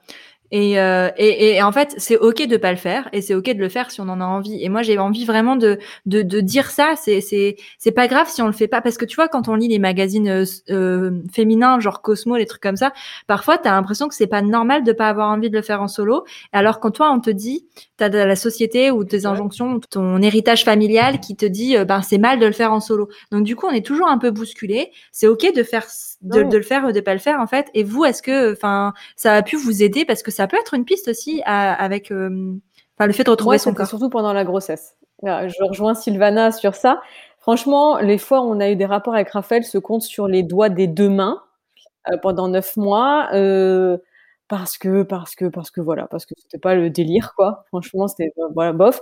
[0.54, 3.54] Et, euh, et, et, en fait, c'est ok de pas le faire et c'est ok
[3.54, 4.62] de le faire si on en a envie.
[4.62, 6.92] Et moi, j'ai envie vraiment de, de, de dire ça.
[7.00, 9.48] C'est c'est c'est pas grave si on le fait pas parce que tu vois, quand
[9.48, 12.92] on lit les magazines euh, euh féminins, genre Cosmo, les trucs comme ça,
[13.26, 15.88] parfois t'as l'impression que c'est pas normal de pas avoir envie de le faire en
[15.88, 16.24] solo.
[16.52, 20.64] Alors quand toi, on te dit, t'as de la société ou tes injonctions, ton héritage
[20.64, 23.08] familial qui te dit, euh, ben c'est mal de le faire en solo.
[23.30, 24.92] Donc du coup, on est toujours un peu bousculé.
[25.12, 25.86] C'est ok de faire
[26.22, 27.68] de, de, le faire ou de pas le faire en fait.
[27.74, 30.04] Et vous, est-ce que, enfin, ça a pu vous aider?
[30.04, 32.54] Parce que ça peut être une piste aussi avec, euh,
[32.96, 33.86] enfin, le fait de retrouver son corps.
[33.86, 34.96] Surtout pendant la grossesse.
[35.22, 37.00] Je rejoins Sylvana sur ça.
[37.38, 40.42] Franchement, les fois où on a eu des rapports avec Raphaël se comptent sur les
[40.42, 41.42] doigts des deux mains
[42.10, 43.28] euh, pendant neuf mois.
[43.32, 43.98] Euh,
[44.48, 48.06] parce que parce que parce que voilà parce que c'était pas le délire quoi franchement
[48.06, 49.00] c'était voilà bof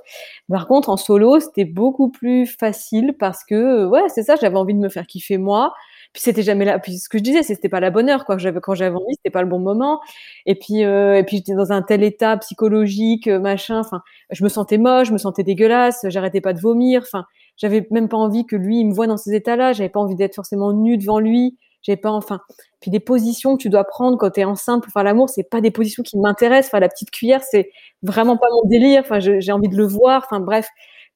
[0.48, 4.74] par contre en solo c'était beaucoup plus facile parce que ouais c'est ça j'avais envie
[4.74, 5.74] de me faire kiffer moi
[6.12, 6.78] puis c'était jamais là.
[6.78, 8.36] Puis ce que je disais, c'était pas la bonne heure, quoi.
[8.38, 10.00] J'avais quand j'avais envie, c'était pas le bon moment.
[10.46, 13.78] Et puis euh, et puis j'étais dans un tel état psychologique, euh, machin.
[13.80, 17.02] Enfin, je me sentais moche, je me sentais dégueulasse, j'arrêtais pas de vomir.
[17.02, 17.24] Enfin,
[17.56, 19.72] j'avais même pas envie que lui il me voit dans ces états-là.
[19.72, 21.56] J'avais pas envie d'être forcément nue devant lui.
[21.82, 22.40] J'avais pas, enfin.
[22.80, 25.48] Puis des positions que tu dois prendre quand tu es enceinte pour faire l'amour, c'est
[25.48, 26.70] pas des positions qui m'intéressent.
[26.70, 27.70] Enfin, la petite cuillère, c'est
[28.02, 29.02] vraiment pas mon délire.
[29.04, 30.22] Enfin, j'ai envie de le voir.
[30.26, 30.68] Enfin, bref.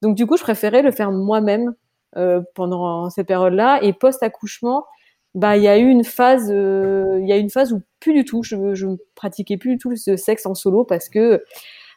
[0.02, 1.74] Donc du coup, je préférais le faire moi-même
[2.54, 3.80] pendant cette période-là.
[3.82, 4.84] Et post-accouchement,
[5.34, 8.12] bah, il y a eu une phase, euh, il y a une phase où plus
[8.14, 8.86] du tout, je, je
[9.16, 11.42] pratiquais plus du tout ce sexe en solo parce que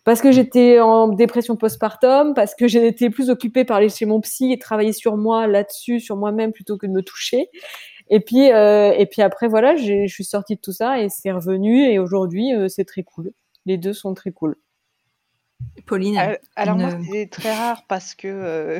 [0.05, 4.21] parce que j'étais en dépression postpartum, parce que j'étais plus occupée par aller chez mon
[4.21, 7.49] psy et travailler sur moi là-dessus, sur moi-même plutôt que de me toucher.
[8.09, 11.31] Et puis euh, et puis après voilà, je suis sortie de tout ça et c'est
[11.31, 13.31] revenu et aujourd'hui c'est très cool.
[13.65, 14.55] Les deux sont très cool.
[15.85, 16.17] Pauline.
[16.17, 18.27] Euh, alors, moi, c'est très rare parce que.
[18.27, 18.79] Euh...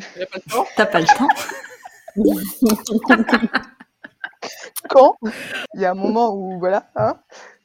[0.76, 1.28] T'as pas le temps.
[4.90, 5.16] Quand?
[5.74, 7.20] Il y a un moment où voilà, hein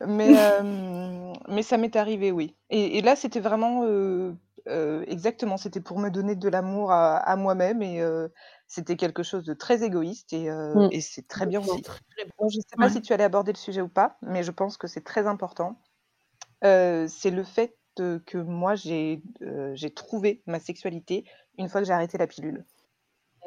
[0.07, 2.57] mais euh, mais ça m'est arrivé, oui.
[2.71, 4.33] Et, et là, c'était vraiment euh,
[4.69, 8.03] euh, exactement, c'était pour me donner de l'amour à, à moi-même et
[8.67, 10.89] c'était quelque chose de très égoïste et, mmh.
[10.91, 11.83] et c'est très bien aussi.
[12.39, 14.51] Bon, je ne sais pas si tu allais aborder le sujet ou pas, mais je
[14.51, 15.79] pense que c'est très important.
[16.63, 19.23] c'est le fait que moi j'ai
[19.95, 21.25] trouvé ma sexualité
[21.59, 22.65] une fois que j'ai arrêté la pilule.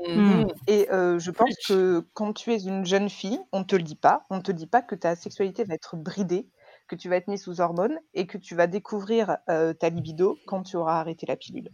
[0.07, 0.47] Mmh.
[0.67, 4.23] Et je pense que quand tu es une jeune fille, on te le dit pas,
[4.29, 6.49] on te dit pas que ta sexualité va être bridée,
[6.87, 10.63] que tu vas être mise sous hormones et que tu vas découvrir ta libido quand
[10.63, 11.69] tu auras arrêté la pilule.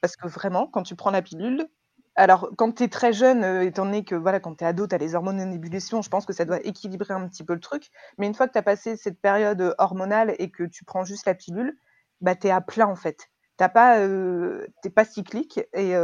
[0.00, 1.66] Parce que vraiment, quand tu prends la pilule,
[2.14, 4.94] alors quand tu es très jeune, étant donné que voilà, quand tu es ado, tu
[4.94, 7.60] as les hormones en ébullition, je pense que ça doit équilibrer un petit peu le
[7.60, 7.90] truc.
[8.18, 11.26] Mais une fois que tu as passé cette période hormonale et que tu prends juste
[11.26, 11.76] la pilule,
[12.24, 13.28] bah, tu es à plein en fait.
[13.58, 14.00] Tu pas,
[14.94, 15.94] pas cyclique et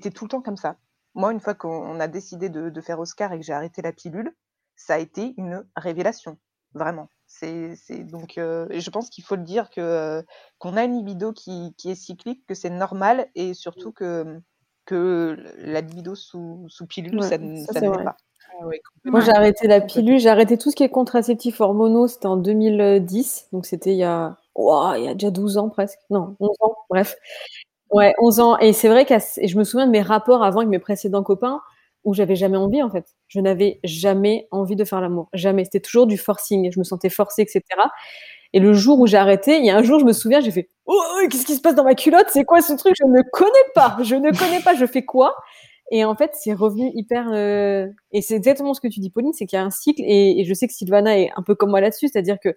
[0.00, 0.76] tu es tout le temps comme ça.
[1.14, 4.34] Moi, une fois qu'on a décidé de, faire Oscar et que j'ai arrêté la pilule,
[4.74, 6.38] ça a été une révélation,
[6.72, 7.08] vraiment.
[7.26, 10.24] C'est donc, et je pense qu'il faut le dire que
[10.58, 14.40] qu'on a une libido qui, qui est cyclique, que c'est normal et surtout que
[14.86, 18.16] que la libido sous, sous pilule, ça, ça, ne pas.
[18.60, 18.64] Ah
[19.04, 22.36] Moi, j'ai arrêté la pilule, j'ai arrêté tout ce qui est contraceptif hormonaux, c'était en
[22.36, 26.50] 2010, donc c'était il y a, il y a déjà 12 ans presque, non, 11
[26.60, 27.16] ans, bref.
[27.90, 28.58] Ouais, 11 ans.
[28.58, 31.60] Et c'est vrai que je me souviens de mes rapports avant avec mes précédents copains
[32.04, 33.06] où j'avais jamais envie, en fait.
[33.28, 35.28] Je n'avais jamais envie de faire l'amour.
[35.32, 35.64] Jamais.
[35.64, 36.70] C'était toujours du forcing.
[36.72, 37.62] Je me sentais forcée, etc.
[38.52, 40.50] Et le jour où j'ai arrêté, il y a un jour, je me souviens, j'ai
[40.50, 41.00] fait Oh,
[41.30, 42.26] qu'est-ce qui se passe dans ma culotte?
[42.28, 42.94] C'est quoi ce truc?
[43.00, 43.96] Je ne connais pas.
[44.02, 44.74] Je ne connais pas.
[44.74, 45.34] Je fais quoi?
[45.90, 47.28] Et en fait, c'est revenu hyper.
[47.32, 50.02] Euh, et c'est exactement ce que tu dis, Pauline, c'est qu'il y a un cycle.
[50.04, 52.54] Et, je sais que Sylvana est un peu comme moi là-dessus, c'est-à-dire que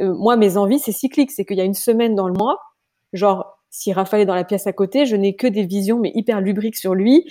[0.00, 1.30] euh, moi, mes envies, c'est cyclique.
[1.32, 2.58] C'est qu'il y a une semaine dans le mois,
[3.12, 6.10] genre si Raphaël est dans la pièce à côté, je n'ai que des visions, mais
[6.14, 7.30] hyper lubriques sur lui.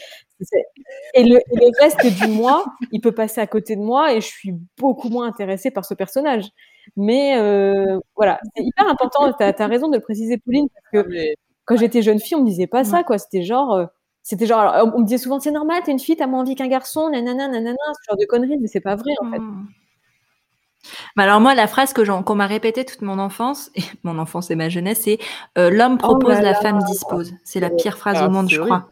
[1.15, 1.39] Et le,
[1.81, 5.27] reste du mois, il peut passer à côté de moi et je suis beaucoup moins
[5.27, 6.49] intéressée par ce personnage.
[6.95, 9.33] Mais euh, voilà, c'est hyper important.
[9.33, 11.09] Tu as, raison de le préciser, Pauline, parce que
[11.65, 13.17] quand j'étais jeune fille, on me disait pas ça, quoi.
[13.17, 13.85] C'était genre, euh,
[14.21, 16.67] c'était genre, on me disait souvent, c'est normal, t'es une fille, t'as moins envie qu'un
[16.67, 19.41] garçon, nanana, nanana, ce genre de conneries, mais c'est pas vrai, en fait.
[21.15, 24.51] Mais alors moi, la phrase que qu'on m'a répétée toute mon enfance, et mon enfance
[24.51, 25.19] et ma jeunesse, c'est
[25.57, 27.33] euh, l'homme oh propose, la femme dispose.
[27.43, 28.89] C'est la pire phrase au monde, je crois.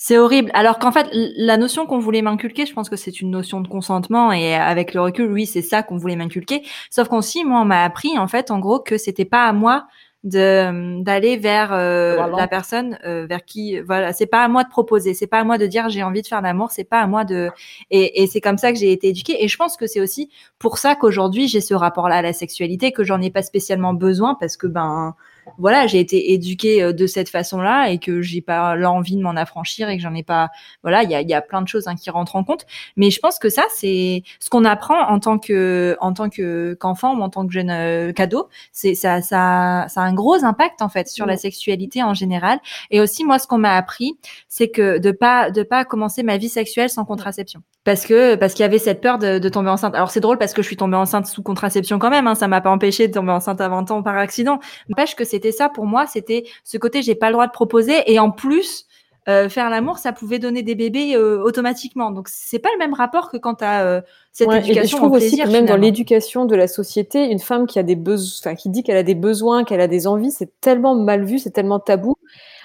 [0.00, 0.52] C'est horrible.
[0.54, 3.66] Alors qu'en fait, la notion qu'on voulait m'inculquer, je pense que c'est une notion de
[3.66, 6.62] consentement et avec le recul, oui, c'est ça qu'on voulait m'inculquer.
[6.88, 9.88] Sauf qu'aussi, moi, on m'a appris en fait, en gros, que c'était pas à moi
[10.24, 14.68] de d'aller vers euh, la personne euh, vers qui voilà c'est pas à moi de
[14.68, 17.06] proposer c'est pas à moi de dire j'ai envie de faire l'amour c'est pas à
[17.06, 17.50] moi de
[17.90, 20.28] et, et c'est comme ça que j'ai été éduquée et je pense que c'est aussi
[20.58, 23.94] pour ça qu'aujourd'hui j'ai ce rapport là à la sexualité que j'en ai pas spécialement
[23.94, 25.14] besoin parce que ben
[25.58, 29.36] voilà, j'ai été éduquée euh, de cette façon-là et que j'ai pas l'envie de m'en
[29.36, 30.50] affranchir et que j'en ai pas.
[30.82, 32.66] Voilà, il y a, y a plein de choses hein, qui rentrent en compte.
[32.96, 36.74] Mais je pense que ça, c'est ce qu'on apprend en tant que en tant que
[36.80, 38.48] qu'enfant ou en tant que jeune euh, cadeau.
[38.72, 42.58] C'est ça, ça, ça a un gros impact en fait sur la sexualité en général.
[42.90, 44.18] Et aussi, moi, ce qu'on m'a appris,
[44.48, 48.52] c'est que de pas de pas commencer ma vie sexuelle sans contraception parce que parce
[48.52, 49.94] qu'il y avait cette peur de, de tomber enceinte.
[49.94, 52.26] Alors c'est drôle parce que je suis tombée enceinte sous contraception quand même.
[52.26, 54.60] Hein, ça m'a pas empêché de tomber enceinte à 20 ans par accident.
[54.90, 56.06] N'empêche que c'était ça pour moi.
[56.06, 58.84] C'était ce côté j'ai pas le droit de proposer et en plus
[59.28, 62.10] euh, faire l'amour, ça pouvait donner des bébés euh, automatiquement.
[62.10, 64.00] Donc c'est pas le même rapport que quand tu as euh,
[64.32, 64.82] cette éducation.
[64.82, 67.82] Et je trouve aussi que même dans l'éducation de la société, une femme qui a
[67.82, 71.24] des besoins, qui dit qu'elle a des besoins, qu'elle a des envies, c'est tellement mal
[71.24, 72.16] vu, c'est tellement tabou.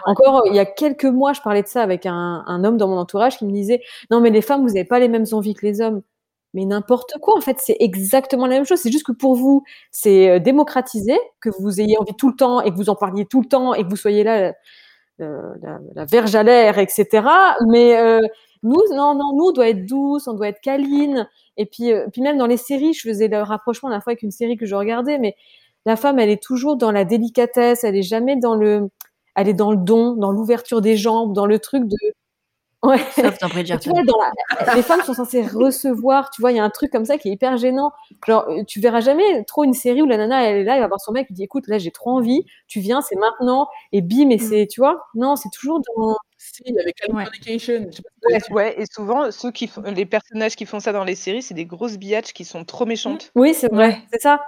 [0.05, 2.97] Encore il y a quelques mois, je parlais de ça avec un, homme dans mon
[2.97, 3.81] entourage qui me disait
[4.11, 6.01] non mais les femmes vous n'avez pas les mêmes envies que les hommes.
[6.55, 8.77] Mais n'importe quoi, en fait, c'est exactement la même chose.
[8.79, 12.61] C'est juste que pour vous, c'est euh, démocratisé, que vous ayez envie tout le temps
[12.61, 14.53] et que vous en parliez tout le temps et que vous soyez là,
[15.21, 15.53] euh,
[15.95, 17.27] la, verge à l'air, etc.
[17.67, 18.19] Mais euh,
[18.63, 21.29] nous, non, non, nous, on doit être douce, on doit être câline.
[21.57, 24.23] Et puis, euh, puis même dans les séries, je faisais le rapprochement la fois avec
[24.23, 25.35] une série que je regardais, mais
[25.85, 28.89] la femme, elle est toujours dans la délicatesse, elle est jamais dans le,
[29.35, 31.97] elle est dans le don, dans l'ouverture des jambes, dans le truc de.
[32.83, 32.99] Ouais.
[33.15, 34.75] Sauf dans tu vois, dans la...
[34.75, 36.29] les femmes sont censées recevoir.
[36.31, 37.93] Tu vois, il y a un truc comme ça qui est hyper gênant.
[38.27, 40.81] Genre, euh, tu verras jamais trop une série où la nana elle est là, elle
[40.81, 43.69] va voir son mec, il dit écoute, là j'ai trop envie, tu viens, c'est maintenant,
[43.93, 44.39] et bim, et mm.
[44.39, 46.17] c'est, tu vois, non, c'est toujours dans.
[46.37, 47.89] Si, avec Californication.
[48.29, 48.39] Ouais.
[48.51, 51.53] ouais, et souvent, ceux qui font, les personnages qui font ça dans les séries, c'est
[51.53, 53.31] des grosses biatches qui sont trop méchantes.
[53.33, 54.41] Oui, c'est vrai, c'est ça.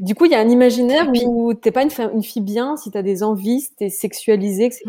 [0.00, 2.90] Du coup, il y a un imaginaire où t'es pas une, une, fille bien si
[2.90, 4.82] tu as des envies, si t'es sexualisée, etc.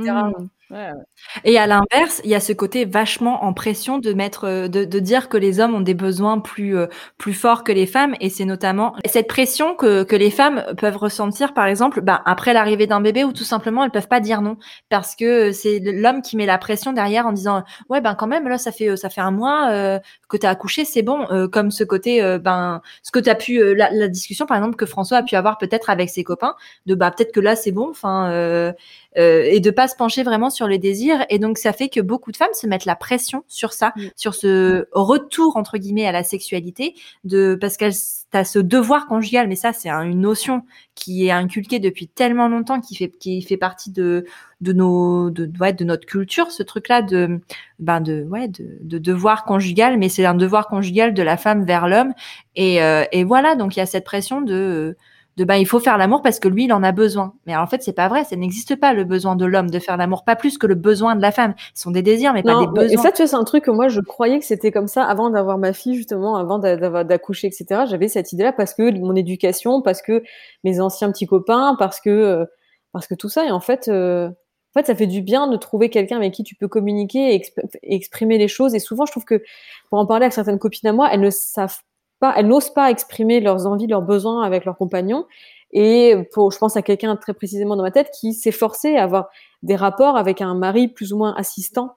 [1.46, 4.84] Et à l'inverse, il y a ce côté vachement en pression de mettre, euh, de,
[4.84, 6.88] de dire que les hommes ont des besoins plus euh,
[7.18, 10.98] plus forts que les femmes, et c'est notamment cette pression que, que les femmes peuvent
[10.98, 14.42] ressentir, par exemple, bah, après l'arrivée d'un bébé, ou tout simplement elles peuvent pas dire
[14.42, 14.58] non.
[14.90, 18.48] Parce que c'est l'homme qui met la pression derrière en disant ouais ben quand même
[18.48, 21.72] là ça fait ça fait un mois euh, que tu as accouché, c'est bon, comme
[21.72, 25.20] ce côté ben ce que tu as pu la, la, discussion par exemple que François
[25.20, 26.56] a pu avoir peut-être avec ses copains
[26.86, 28.74] de bah peut-être que là c'est bon, enfin
[29.18, 31.26] euh, et de pas se pencher vraiment sur les désirs.
[31.30, 34.02] Et donc ça fait que beaucoup de femmes se mettent la pression sur ça, mm.
[34.16, 37.94] sur ce retour entre guillemets à la sexualité, de parce qu'elles
[38.34, 39.48] as ce devoir conjugal.
[39.48, 40.64] Mais ça c'est une notion
[40.96, 44.26] qui est inculquée depuis tellement longtemps, qui fait qui fait partie de
[44.62, 47.40] de nos de ouais, de notre culture, ce truc-là de
[47.80, 49.98] ben de ouais de, de devoir conjugal.
[49.98, 52.14] Mais c'est un devoir conjugal de la femme vers l'homme.
[52.56, 54.96] Et euh, et voilà donc il y a cette pression de
[55.38, 57.34] de ben il faut faire l'amour parce que lui il en a besoin.
[57.46, 59.96] Mais en fait c'est pas vrai, ça n'existe pas le besoin de l'homme de faire
[59.96, 61.54] l'amour, pas plus que le besoin de la femme.
[61.76, 62.88] Ce sont des désirs mais pas des besoins.
[62.90, 65.04] Et ça tu vois c'est un truc que moi je croyais que c'était comme ça
[65.04, 67.84] avant d'avoir ma fille justement, avant d'accoucher etc.
[67.88, 70.24] J'avais cette idée là parce que mon éducation, parce que
[70.64, 72.46] mes anciens petits copains, parce que euh,
[72.92, 74.30] parce que tout ça et en fait euh,
[74.76, 77.42] en fait, ça fait du bien de trouver quelqu'un avec qui tu peux communiquer et,
[77.82, 78.76] exprimer les choses.
[78.76, 79.42] Et souvent, je trouve que
[79.90, 81.80] pour en parler avec certaines copines à moi, elles ne savent
[82.20, 85.26] pas, elles n'osent pas exprimer leurs envies, leurs besoins avec leurs compagnons.
[85.72, 89.04] Et pour, je pense à quelqu'un très précisément dans ma tête qui s'est forcé à
[89.04, 89.30] avoir
[89.64, 91.96] des rapports avec un mari plus ou moins assistant,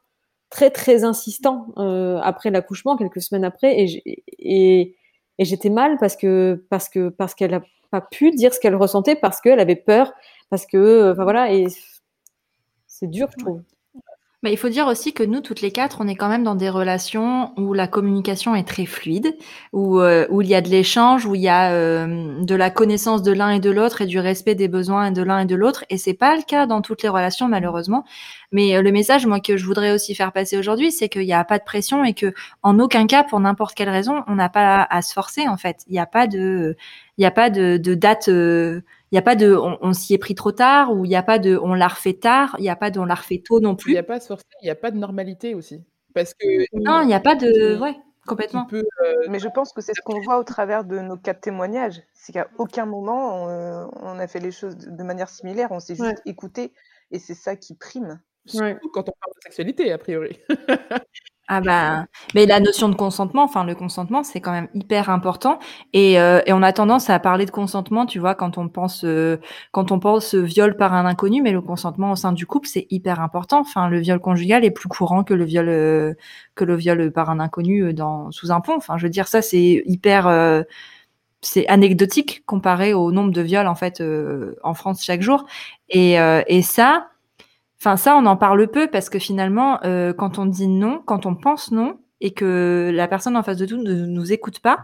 [0.50, 4.02] très très insistant euh, après l'accouchement, quelques semaines après, et,
[4.38, 4.96] et,
[5.38, 8.76] et j'étais mal parce que parce que parce qu'elle a pas pu dire ce qu'elle
[8.76, 10.12] ressentait parce qu'elle avait peur,
[10.50, 11.66] parce que enfin voilà, et
[12.86, 13.62] c'est dur, je trouve.
[14.42, 16.54] Bah, il faut dire aussi que nous, toutes les quatre, on est quand même dans
[16.54, 19.36] des relations où la communication est très fluide,
[19.74, 22.70] où, euh, où il y a de l'échange, où il y a euh, de la
[22.70, 25.54] connaissance de l'un et de l'autre et du respect des besoins de l'un et de
[25.54, 25.84] l'autre.
[25.90, 28.04] Et c'est pas le cas dans toutes les relations, malheureusement.
[28.50, 31.34] Mais euh, le message, moi, que je voudrais aussi faire passer aujourd'hui, c'est qu'il n'y
[31.34, 32.32] a pas de pression et que,
[32.62, 35.48] en aucun cas, pour n'importe quelle raison, on n'a pas à, se forcer.
[35.48, 36.76] En fait, il n'y a pas de,
[37.20, 38.30] il n'y a pas de, de date
[39.12, 41.22] il n'y a pas de on, s'y est pris trop tard ou il n'y a
[41.22, 43.60] pas de on l'a refait tard, il n'y a pas de on l'a refait tôt
[43.60, 43.90] non plus.
[43.90, 45.84] Il n'y a pas il n'y a pas de normalité aussi.
[46.14, 47.96] Parce que non, il n'y a pas de ouais,
[48.26, 48.66] complètement.
[48.72, 48.82] Euh,
[49.28, 52.32] Mais je pense que c'est ce qu'on voit au travers de nos quatre témoignages, c'est
[52.32, 56.72] qu'à aucun moment on, a fait les choses de manière similaire, on s'est juste écouté
[57.10, 58.20] et c'est ça qui prime.
[58.46, 60.38] Surtout quand on parle de sexualité a priori.
[61.52, 65.58] Ah bah, mais la notion de consentement, enfin le consentement, c'est quand même hyper important.
[65.92, 69.02] Et, euh, et, on a tendance à parler de consentement, tu vois, quand on pense
[69.04, 69.36] euh,
[69.72, 72.86] quand on pense viol par un inconnu, mais le consentement au sein du couple, c'est
[72.90, 73.58] hyper important.
[73.58, 76.14] Enfin, le viol conjugal est plus courant que le viol euh,
[76.54, 78.76] que le viol par un inconnu dans sous un pont.
[78.76, 80.64] Enfin, je veux dire, ça c'est hyper
[81.42, 84.00] c'est anecdotique comparé au nombre de viols en fait
[84.62, 85.46] en France chaque jour.
[85.88, 86.12] Et,
[86.46, 87.09] et ça
[87.80, 91.24] Enfin, ça, on en parle peu parce que finalement, euh, quand on dit non, quand
[91.24, 94.80] on pense non, et que la personne en face de nous ne nous écoute pas,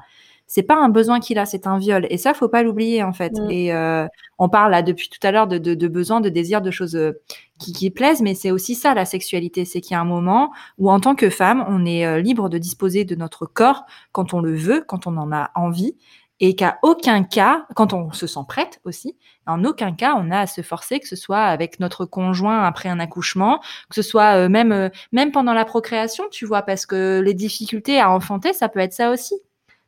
[0.46, 2.06] c'est pas un besoin qu'il a, c'est un viol.
[2.08, 3.32] Et ça, faut pas l'oublier en fait.
[3.34, 3.50] Mm.
[3.50, 4.06] Et euh,
[4.38, 6.96] on parle là depuis tout à l'heure de, de, de besoin, de désir, de choses
[6.96, 7.20] euh,
[7.58, 10.50] qui, qui plaisent, mais c'est aussi ça la sexualité, c'est qu'il y a un moment
[10.78, 14.40] où en tant que femme, on est libre de disposer de notre corps quand on
[14.40, 15.96] le veut, quand on en a envie,
[16.40, 19.16] et qu'à aucun cas, quand on se sent prête aussi,
[19.46, 22.88] en aucun cas on a à se forcer, que ce soit avec notre conjoint après
[22.88, 26.86] un accouchement, que ce soit euh, même euh, même pendant la procréation, tu vois, parce
[26.86, 29.34] que les difficultés à enfanter, ça peut être ça aussi,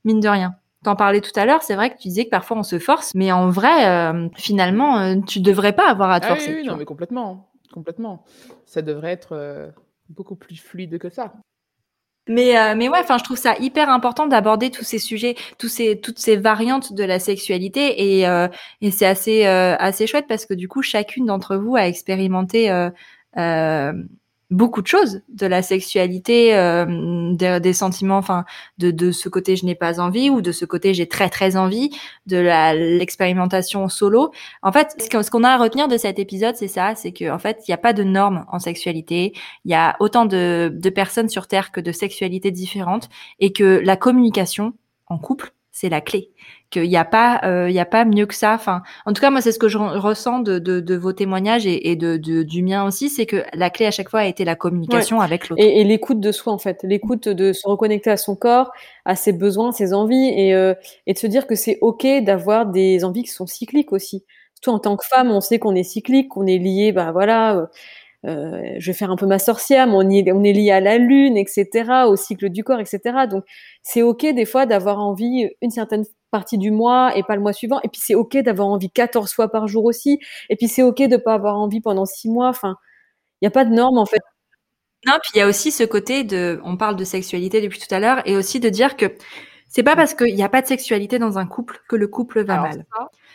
[0.05, 0.55] mine de rien.
[0.85, 3.15] T'en parlais tout à l'heure, c'est vrai que tu disais que parfois on se force,
[3.15, 6.55] mais en vrai, euh, finalement, tu devrais pas avoir à te ah forcer.
[6.55, 8.25] oui, non, mais complètement, complètement.
[8.65, 9.73] Ça devrait être
[10.09, 11.33] beaucoup plus fluide que ça.
[12.29, 15.69] Mais, euh, mais ouais, enfin, je trouve ça hyper important d'aborder tous ces sujets, tous
[15.69, 18.49] ces, toutes ces variantes de la sexualité, et, euh,
[18.83, 22.71] et c'est assez, euh, assez chouette parce que du coup, chacune d'entre vous a expérimenté
[24.51, 28.45] beaucoup de choses de la sexualité, euh, des, sentiments, enfin
[28.79, 31.57] de, de ce côté je n'ai pas envie ou de ce côté j'ai très très
[31.57, 31.91] envie,
[32.27, 32.39] de
[32.99, 34.33] l'expérimentation solo.
[34.63, 37.39] En fait, ce qu'on a à retenir de cet épisode, c'est ça, c'est que en
[37.39, 39.35] fait il n'y a pas de normes en sexualité,
[39.65, 43.09] il y a autant de, de personnes sur terre que de sexualités différentes
[43.41, 44.73] et que la communication
[45.07, 46.31] en couple c'est la clé.
[46.71, 48.53] Qu'il n'y a pas euh, il y a pas mieux que ça.
[48.55, 51.67] Enfin en tout cas moi c'est ce que je ressens de, de, de vos témoignages
[51.67, 54.27] et, et de, de, du mien aussi c'est que la clé à chaque fois a
[54.27, 55.63] été la communication avec l'autre.
[55.63, 56.81] Et, et l'écoute de soi en fait.
[56.83, 58.71] L'écoute de se reconnecter à son corps
[59.05, 60.75] à ses besoins ses envies et, euh,
[61.07, 64.25] et de se dire que c'est ok d'avoir des envies qui sont cycliques aussi.
[64.55, 67.69] Surtout en tant que femme on sait qu'on est cyclique qu'on est lié bah voilà
[68.27, 70.81] euh, je vais faire un peu ma sorcière, mais on, est, on est lié à
[70.81, 73.27] la lune, etc., au cycle du corps, etc.
[73.31, 73.45] Donc,
[73.83, 77.53] c'est ok des fois d'avoir envie une certaine partie du mois et pas le mois
[77.53, 77.81] suivant.
[77.85, 80.19] Et puis, c'est ok d'avoir envie 14 fois par jour aussi.
[80.51, 82.49] Et puis, c'est ok de pas avoir envie pendant six mois.
[82.49, 82.77] Enfin,
[83.41, 84.21] il n'y a pas de norme, en fait.
[85.07, 87.95] Non, puis il y a aussi ce côté de, on parle de sexualité depuis tout
[87.95, 89.07] à l'heure, et aussi de dire que
[89.69, 92.43] c'est pas parce qu'il n'y a pas de sexualité dans un couple que le couple
[92.43, 92.87] va mal.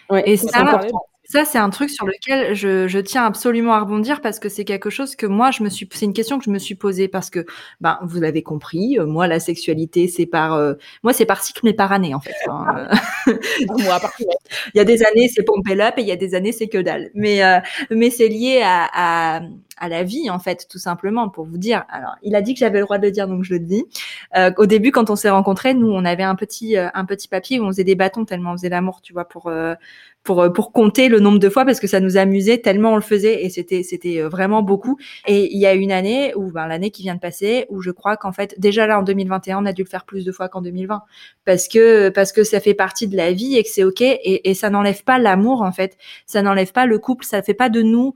[0.09, 0.81] ouais, et ça,
[1.25, 4.65] ça, c'est un truc sur lequel je, je, tiens absolument à rebondir parce que c'est
[4.65, 7.07] quelque chose que moi, je me suis, c'est une question que je me suis posée
[7.07, 7.45] parce que,
[7.79, 11.61] ben, vous l'avez compris, euh, moi, la sexualité, c'est par, euh, moi, c'est par cycle,
[11.63, 12.33] mais par année, en fait.
[12.49, 12.89] Hein.
[13.67, 16.35] moi, par il y a des années, c'est pompé up et il y a des
[16.35, 17.09] années, c'est que dalle.
[17.13, 17.59] Mais, euh,
[17.89, 19.41] mais c'est lié à, à,
[19.77, 21.85] à, la vie, en fait, tout simplement, pour vous dire.
[21.89, 23.85] Alors, il a dit que j'avais le droit de le dire, donc je le dis.
[24.37, 27.59] Euh, au début, quand on s'est rencontrés, nous, on avait un petit, un petit papier
[27.59, 29.49] où on faisait des bâtons tellement on faisait l'amour, tu vois, pour,
[30.23, 32.95] pour euh, pour compter le nombre de fois parce que ça nous amusait tellement on
[32.95, 34.97] le faisait et c'était c'était euh, vraiment beaucoup.
[35.27, 37.91] Et il y a une année ou ben l'année qui vient de passer où je
[37.91, 40.49] crois qu'en fait déjà là en 2021 on a dû le faire plus de fois
[40.49, 41.01] qu'en 2020
[41.45, 44.49] parce que parce que ça fait partie de la vie et que c'est ok et,
[44.49, 47.69] et ça n'enlève pas l'amour en fait, ça n'enlève pas le couple, ça fait pas
[47.69, 48.13] de nous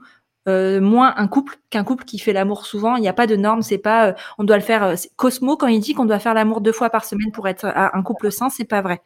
[0.48, 2.96] euh, moins un couple qu'un couple qui fait l'amour souvent.
[2.96, 4.94] Il n'y a pas de norme, c'est pas on doit le faire.
[5.16, 8.02] Cosmo quand il dit qu'on doit faire l'amour deux fois par semaine pour être un
[8.02, 9.02] couple sain, c'est pas vrai.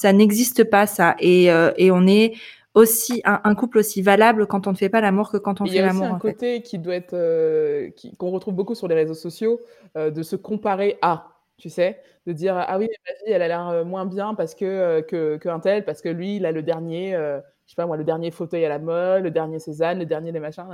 [0.00, 1.14] Ça n'existe pas, ça.
[1.18, 2.32] Et, euh, et on est
[2.72, 5.82] aussi un, couple aussi valable quand on ne fait pas l'amour que quand on fait
[5.82, 6.04] l'amour.
[6.04, 8.94] Il y a aussi un côté qui doit être euh, qu'on retrouve beaucoup sur les
[8.94, 9.60] réseaux sociaux,
[9.98, 13.48] euh, de se comparer à, tu sais, de dire ah oui ma vie elle a
[13.48, 15.02] l'air moins bien parce que
[15.36, 18.30] qu'un tel parce que lui il a le dernier, je sais pas moi le dernier
[18.30, 20.64] fauteuil à la mode, le dernier Cézanne, le dernier des machins,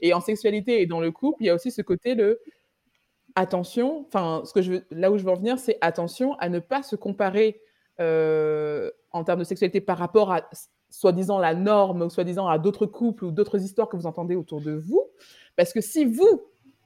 [0.00, 2.40] et en sexualité et dans le couple il y a aussi ce côté de
[3.34, 6.48] attention, enfin ce que je veux, là où je veux en venir c'est attention à
[6.48, 7.60] ne pas se comparer
[8.00, 10.48] euh, en termes de sexualité par rapport à
[10.90, 14.60] soi-disant la norme ou soi-disant à d'autres couples ou d'autres histoires que vous entendez autour
[14.60, 15.02] de vous.
[15.56, 16.42] Parce que si vous,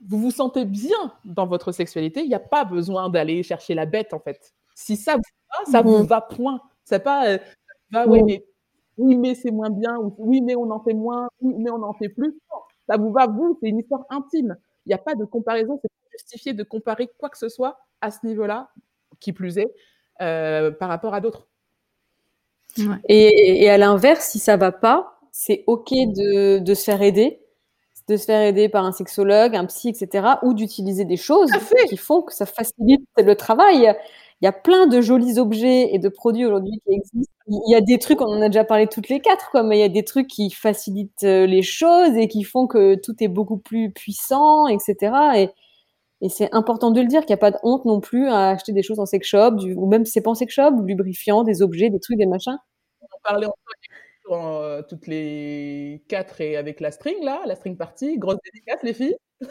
[0.06, 3.86] vous vous sentez bien dans votre sexualité, il n'y a pas besoin d'aller chercher la
[3.86, 4.54] bête en fait.
[4.74, 6.60] Si ça vous va, ça vous va point.
[6.84, 7.38] C'est pas euh,
[7.90, 8.44] va, ouais, mais,
[8.98, 11.82] oui, mais c'est moins bien, ou oui, mais on en fait moins, oui, mais on
[11.82, 12.34] en fait plus.
[12.88, 14.56] ça vous va vous, c'est une histoire intime.
[14.84, 17.78] Il n'y a pas de comparaison, c'est pas justifié de comparer quoi que ce soit
[18.00, 18.70] à ce niveau-là,
[19.20, 19.72] qui plus est,
[20.20, 21.46] euh, par rapport à d'autres.
[23.08, 27.40] Et, et, à l'inverse, si ça va pas, c'est ok de, de se faire aider
[28.08, 31.50] de se faire aider par un sexologue, un psy, etc., ou d'utiliser des choses
[31.88, 33.94] qui font que ça facilite le travail.
[34.40, 37.32] Il y a plein de jolis objets et de produits aujourd'hui qui existent.
[37.48, 39.78] Il y a des trucs, on en a déjà parlé toutes les quatre, quoi, mais
[39.78, 43.14] il y a des trucs qui facilitent euh, les choses et qui font que tout
[43.20, 45.12] est beaucoup plus puissant, etc.
[45.36, 45.50] Et,
[46.22, 48.50] et c'est important de le dire qu'il n'y a pas de honte non plus à
[48.50, 51.44] acheter des choses en sex shop, ou même si c'est pas en sex shop, lubrifiant,
[51.44, 52.56] des objets, des trucs, des machins.
[53.02, 53.46] On en parlait
[54.30, 58.18] euh, toutes les quatre et avec la string, là, la string party.
[58.18, 59.16] Grosse dédicace, les filles.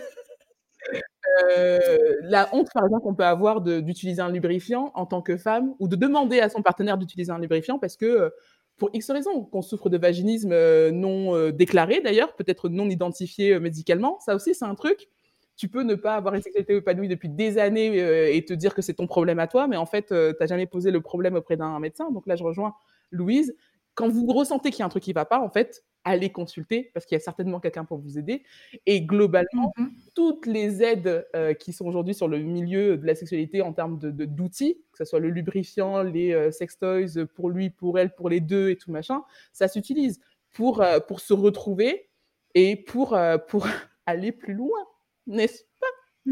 [1.50, 1.80] Euh,
[2.22, 5.88] la honte, par exemple, qu'on peut avoir d'utiliser un lubrifiant en tant que femme ou
[5.88, 8.30] de demander à son partenaire d'utiliser un lubrifiant parce que, euh,
[8.78, 10.56] pour X raisons, qu'on souffre de vaginisme
[10.92, 15.10] non déclaré d'ailleurs, peut-être non identifié médicalement, ça aussi, c'est un truc.
[15.58, 18.82] Tu peux ne pas avoir une sexualité épanouie depuis des années et te dire que
[18.82, 21.56] c'est ton problème à toi, mais en fait, tu n'as jamais posé le problème auprès
[21.56, 22.12] d'un médecin.
[22.12, 22.74] Donc là, je rejoins
[23.12, 23.56] Louise
[23.96, 26.30] quand vous ressentez qu'il y a un truc qui ne va pas, en fait, allez
[26.30, 28.44] consulter parce qu'il y a certainement quelqu'un pour vous aider.
[28.86, 33.16] Et globalement, mmh toutes les aides euh, qui sont aujourd'hui sur le milieu de la
[33.16, 37.70] sexualité en termes de, d'outils, que ce soit le lubrifiant, les euh, sextoys pour lui,
[37.70, 40.22] pour elle, pour les deux et tout machin, ça s'utilise
[40.54, 42.08] pour, euh, pour se retrouver
[42.54, 43.18] et pour,
[43.50, 43.68] pour
[44.06, 44.80] aller plus loin,
[45.28, 45.88] n'est-ce pas?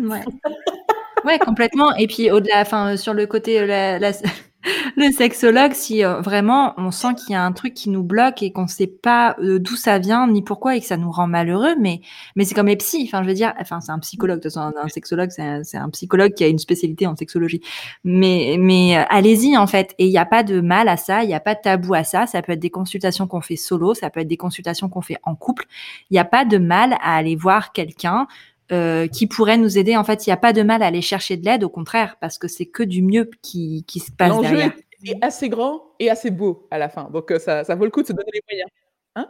[0.07, 0.23] Ouais.
[1.25, 1.95] ouais, complètement.
[1.95, 3.99] Et puis au-delà, enfin, sur le côté la,
[4.97, 8.41] le sexologue, si euh, vraiment on sent qu'il y a un truc qui nous bloque
[8.43, 11.11] et qu'on ne sait pas euh, d'où ça vient ni pourquoi et que ça nous
[11.11, 12.01] rend malheureux, mais
[12.35, 12.77] mais c'est comme les.
[13.03, 14.39] Enfin, je veux enfin c'est un psychologue.
[14.39, 17.61] De toute un, sexologue, c'est un, psychologue qui a une spécialité en sexologie.
[18.03, 18.57] Mais
[18.97, 19.93] euh, allez-y en fait.
[19.97, 21.23] Et il n'y a pas de mal à ça.
[21.23, 22.25] Il n'y a pas de tabou à ça.
[22.25, 23.93] Ça peut être des consultations qu'on fait solo.
[23.93, 25.65] Ça peut être des consultations qu'on fait en couple.
[26.09, 28.27] Il n'y a pas de mal à aller voir quelqu'un.
[28.73, 29.95] Euh, qui pourrait nous aider.
[29.95, 32.17] En fait, il n'y a pas de mal à aller chercher de l'aide, au contraire,
[32.19, 34.73] parce que c'est que du mieux qui, qui se passe derrière.
[35.03, 37.85] Est, est assez grand et assez beau à la fin, donc euh, ça, ça vaut
[37.85, 38.69] le coup de se donner les moyens.
[39.15, 39.27] Hein?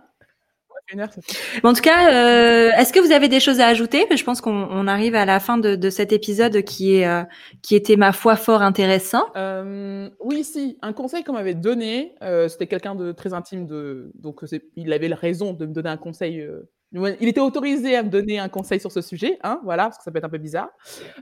[1.63, 4.05] En tout cas, euh, est-ce que vous avez des choses à ajouter?
[4.15, 7.23] Je pense qu'on arrive à la fin de, de cet épisode qui est euh,
[7.61, 9.25] qui était ma foi fort intéressant.
[9.35, 12.15] Euh, oui, si un conseil qu'on m'avait donné,
[12.47, 14.41] c'était quelqu'un de très intime de donc
[14.75, 16.45] il avait raison de me donner un conseil
[16.93, 20.03] il était autorisé à me donner un conseil sur ce sujet, hein, voilà, parce que
[20.03, 20.69] ça peut être un peu bizarre.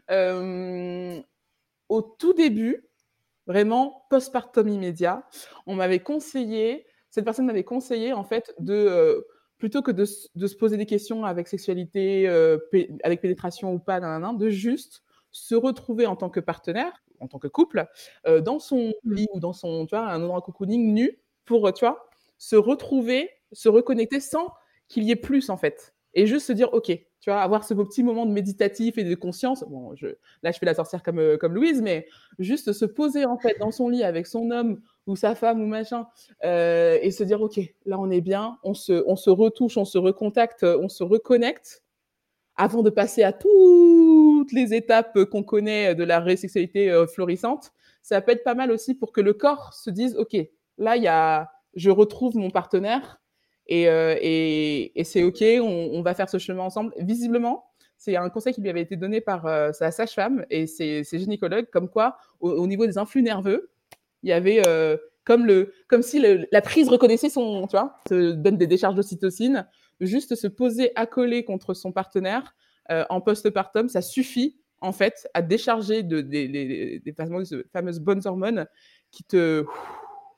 [0.10, 1.20] Euh,
[1.90, 2.86] au tout début,
[3.48, 5.26] vraiment postpartum immédiat,
[5.66, 9.22] on m'avait conseillé, cette personne m'avait conseillé en fait de euh,
[9.58, 12.58] plutôt que de, se poser des questions avec sexualité, euh,
[13.04, 17.48] avec pénétration ou pas, de juste se retrouver en tant que partenaire, en tant que
[17.48, 17.88] couple,
[18.42, 19.14] dans son mmh.
[19.14, 22.10] lit ou dans son, tu vois, un endroit cocooning nu pour, tu vois,
[22.40, 24.52] se retrouver, se reconnecter sans
[24.92, 25.94] qu'il y ait plus en fait.
[26.14, 29.16] Et juste se dire, ok, tu vois, avoir ce petit moment de méditatif et de
[29.16, 29.64] conscience.
[29.70, 30.08] Bon, je,
[30.44, 32.08] là, je fais la sorcière comme, euh, comme Louise, mais
[32.40, 35.66] juste se poser en fait dans son lit avec son homme ou sa femme ou
[35.68, 36.08] machin
[36.44, 39.86] euh, et se dire, ok, là, on est bien, on se, on se retouche, on
[39.86, 41.84] se recontacte, on se reconnecte
[42.56, 47.72] avant de passer à toutes les étapes qu'on connaît de la résexualité euh, florissante.
[48.02, 50.36] Ça peut être pas mal aussi pour que le corps se dise, ok,
[50.78, 53.21] là, y a, je retrouve mon partenaire
[53.72, 56.94] euh, et, c'est OK, on, va faire ce chemin ensemble.
[56.98, 57.66] Visiblement,
[57.98, 61.70] c'est un conseil qui lui avait été donné par euh, sa sage-femme et ses, gynécologues,
[61.72, 63.70] comme quoi, au, niveau des influx nerveux,
[64.24, 68.32] il y avait euh, comme, le, comme si la prise reconnaissait son, tu vois, se
[68.32, 69.68] donne des décharges d'ocytocine,
[70.00, 72.56] juste se poser accolé contre son partenaire
[73.10, 78.68] en postpartum, ça suffit en fait à décharger de, des, fameuses, fameuses bonnes hormones
[79.12, 79.64] qui te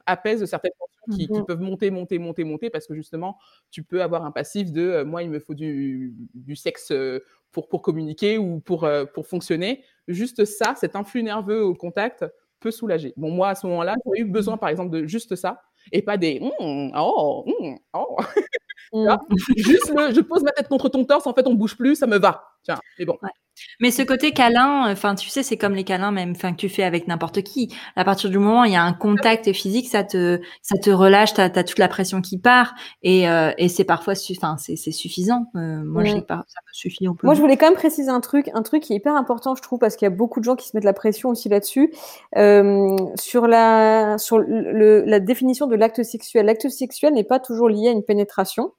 [0.05, 0.71] apaisent certaines
[1.11, 3.37] qui, mmh peuvent monter, monter, monter, monter, parce que justement,
[3.71, 7.19] tu peux avoir un passif de euh, moi, il me faut du, du sexe euh,
[7.51, 9.83] pour, pour communiquer ou pour, euh, pour fonctionner.
[10.07, 12.25] Juste ça, cet influx nerveux au contact
[12.59, 13.13] peut soulager.
[13.17, 16.15] Bon, moi, à ce moment-là, j'ai eu besoin, par exemple, de juste ça et pas
[16.15, 18.17] des mmh, oh, mmh, oh.
[19.57, 22.17] Juste je pose ma tête contre ton torse, en fait, on bouge plus, ça me
[22.19, 22.52] va.
[22.63, 23.17] Tiens, mais bon.
[23.79, 26.69] Mais ce côté câlin, enfin, tu sais, c'est comme les câlins même, enfin, que tu
[26.69, 27.73] fais avec n'importe qui.
[27.95, 30.89] À partir du moment où il y a un contact physique, ça te, ça te
[30.89, 34.75] relâche, t'as as toute la pression qui part, et, euh, et c'est parfois, enfin, c'est
[34.75, 35.45] suffisant.
[35.55, 37.07] Euh, moi, je sais pas, ça me suffit.
[37.07, 39.55] On moi, je voulais quand même préciser un truc, un truc qui est hyper important,
[39.55, 41.49] je trouve, parce qu'il y a beaucoup de gens qui se mettent la pression aussi
[41.49, 41.93] là-dessus,
[42.37, 46.45] euh, sur la, sur le, la définition de l'acte sexuel.
[46.45, 48.71] L'acte sexuel n'est pas toujours lié à une pénétration.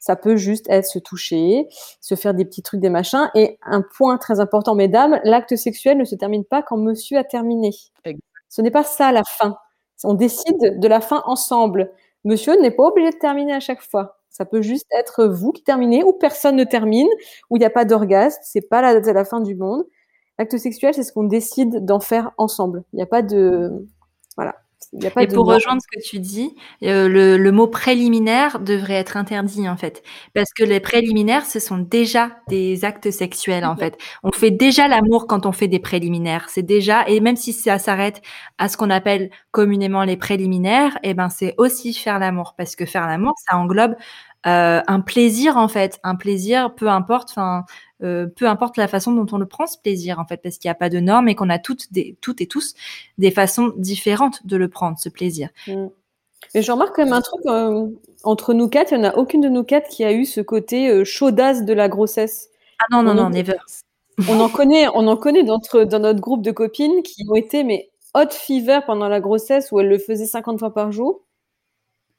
[0.00, 1.68] Ça peut juste être se toucher,
[2.00, 3.30] se faire des petits trucs, des machins.
[3.34, 7.24] Et un point très important, mesdames, l'acte sexuel ne se termine pas quand monsieur a
[7.24, 7.70] terminé.
[8.48, 9.56] Ce n'est pas ça la fin.
[10.02, 11.92] On décide de la fin ensemble.
[12.24, 14.18] Monsieur n'est pas obligé de terminer à chaque fois.
[14.30, 17.08] Ça peut juste être vous qui terminez ou personne ne termine,
[17.50, 18.40] où il n'y a pas d'orgasme.
[18.42, 19.84] C'est pas la, la fin du monde.
[20.38, 22.84] L'acte sexuel, c'est ce qu'on décide d'en faire ensemble.
[22.92, 23.86] Il n'y a pas de,
[24.36, 24.54] voilà.
[25.20, 29.76] Et pour rejoindre ce que tu dis, euh, le, mot préliminaire devrait être interdit en
[29.76, 30.02] fait,
[30.34, 33.96] parce que les préliminaires, ce sont déjà des actes sexuels en fait.
[34.22, 36.48] On fait déjà l'amour quand on fait des préliminaires.
[36.48, 38.20] C'est déjà, et même si ça s'arrête
[38.58, 42.74] à ce qu'on appelle communément les préliminaires, et eh ben c'est aussi faire l'amour, parce
[42.74, 43.94] que faire l'amour, ça englobe
[44.46, 47.64] euh, un plaisir en fait, un plaisir, peu importe, enfin,
[48.02, 50.68] euh, peu importe la façon dont on le prend ce plaisir en fait, parce qu'il
[50.68, 52.74] n'y a pas de normes et qu'on a toutes, des, toutes et tous
[53.18, 55.50] des façons différentes de le prendre ce plaisir.
[55.66, 55.88] Mm.
[56.54, 57.86] Et je remarque quand même un truc euh,
[58.24, 60.40] entre nous quatre, il n'y en a aucune de nous quatre qui a eu ce
[60.40, 62.48] côté chaudasse de la grossesse.
[62.78, 63.58] Ah non non non, never.
[64.28, 65.60] On en connaît, on en connaît dans
[65.98, 69.88] notre groupe de copines qui ont été mais hot fever pendant la grossesse où elles
[69.88, 71.22] le faisaient 50 fois par jour.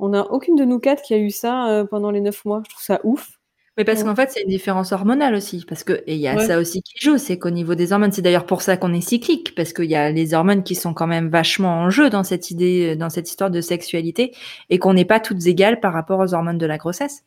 [0.02, 2.64] On n'a aucune de nous quatre qui a eu ça euh, pendant les neuf mois.
[2.66, 3.40] Je trouve ça ouf.
[3.78, 5.64] Mais parce qu'en fait, c'est une différence hormonale aussi.
[5.68, 8.12] Parce que, et il y a ça aussi qui joue, c'est qu'au niveau des hormones,
[8.12, 10.94] c'est d'ailleurs pour ça qu'on est cyclique, parce qu'il y a les hormones qui sont
[10.94, 14.36] quand même vachement en jeu dans cette idée, dans cette histoire de sexualité,
[14.70, 17.24] et qu'on n'est pas toutes égales par rapport aux hormones de la grossesse.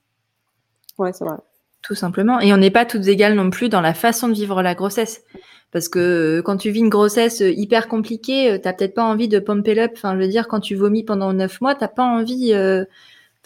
[0.99, 1.37] Ouais, c'est vrai.
[1.85, 2.41] Tout simplement.
[2.41, 5.23] Et on n'est pas toutes égales non plus dans la façon de vivre la grossesse.
[5.71, 9.05] Parce que euh, quand tu vis une grossesse euh, hyper compliquée, euh, t'as peut-être pas
[9.05, 9.91] envie de pump up.
[9.95, 12.55] Enfin, je veux dire, quand tu vomis pendant neuf mois, t'as pas envie.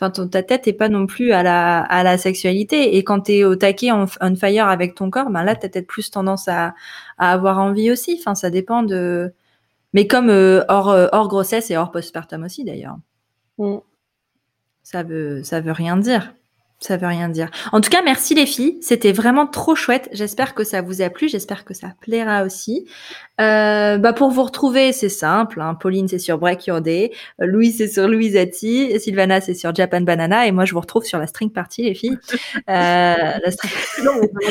[0.01, 2.97] Enfin, ta tête est pas non plus à la à la sexualité.
[2.97, 6.11] Et quand t'es au taquet on, fire avec ton corps, ben là, t'as peut-être plus
[6.11, 6.75] tendance à,
[7.19, 8.17] à avoir envie aussi.
[8.21, 9.33] Enfin, ça dépend de.
[9.95, 10.29] Mais comme
[10.69, 12.99] hors hors grossesse et hors postpartum aussi d'ailleurs.
[13.59, 13.79] Mm.
[14.85, 16.35] Ça veut ça veut rien dire.
[16.81, 17.51] Ça veut rien dire.
[17.73, 18.79] En tout cas, merci les filles.
[18.83, 20.09] C'était vraiment trop chouette.
[20.13, 21.29] J'espère que ça vous a plu.
[21.29, 22.87] J'espère que ça plaira aussi.
[23.41, 25.61] Euh, bah pour vous retrouver, c'est simple.
[25.61, 25.75] Hein.
[25.75, 27.11] Pauline, c'est sur Break Your Day.
[27.41, 28.99] Louis, c'est sur Louisati.
[29.01, 30.47] Sylvana, c'est sur Japan Banana.
[30.47, 32.19] Et moi, je vous retrouve sur la String Party, les filles.
[32.55, 33.73] Euh, la string...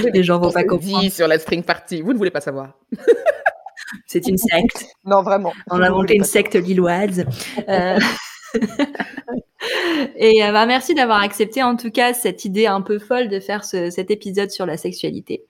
[0.14, 1.10] les gens vont pas comprendre.
[1.10, 2.02] sur la String Party.
[2.02, 2.74] Vous ne voulez pas savoir.
[4.06, 4.86] c'est une secte.
[5.06, 5.54] Non, vraiment.
[5.72, 7.24] On a monté une secte lilloise.
[7.70, 8.00] Euh...
[10.16, 13.40] Et euh, bah, merci d'avoir accepté en tout cas cette idée un peu folle de
[13.40, 15.46] faire cet épisode sur la sexualité.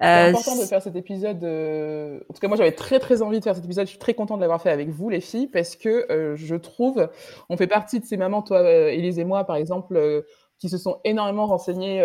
[0.00, 1.42] C'est euh, important de faire cet épisode.
[1.44, 3.86] Euh, en tout cas, moi j'avais très très envie de faire cet épisode.
[3.86, 7.08] Je suis très contente de l'avoir fait avec vous les filles parce que je trouve,
[7.48, 10.24] on fait partie de ces mamans, toi, Élise et moi par exemple
[10.58, 12.02] qui se sont énormément renseignées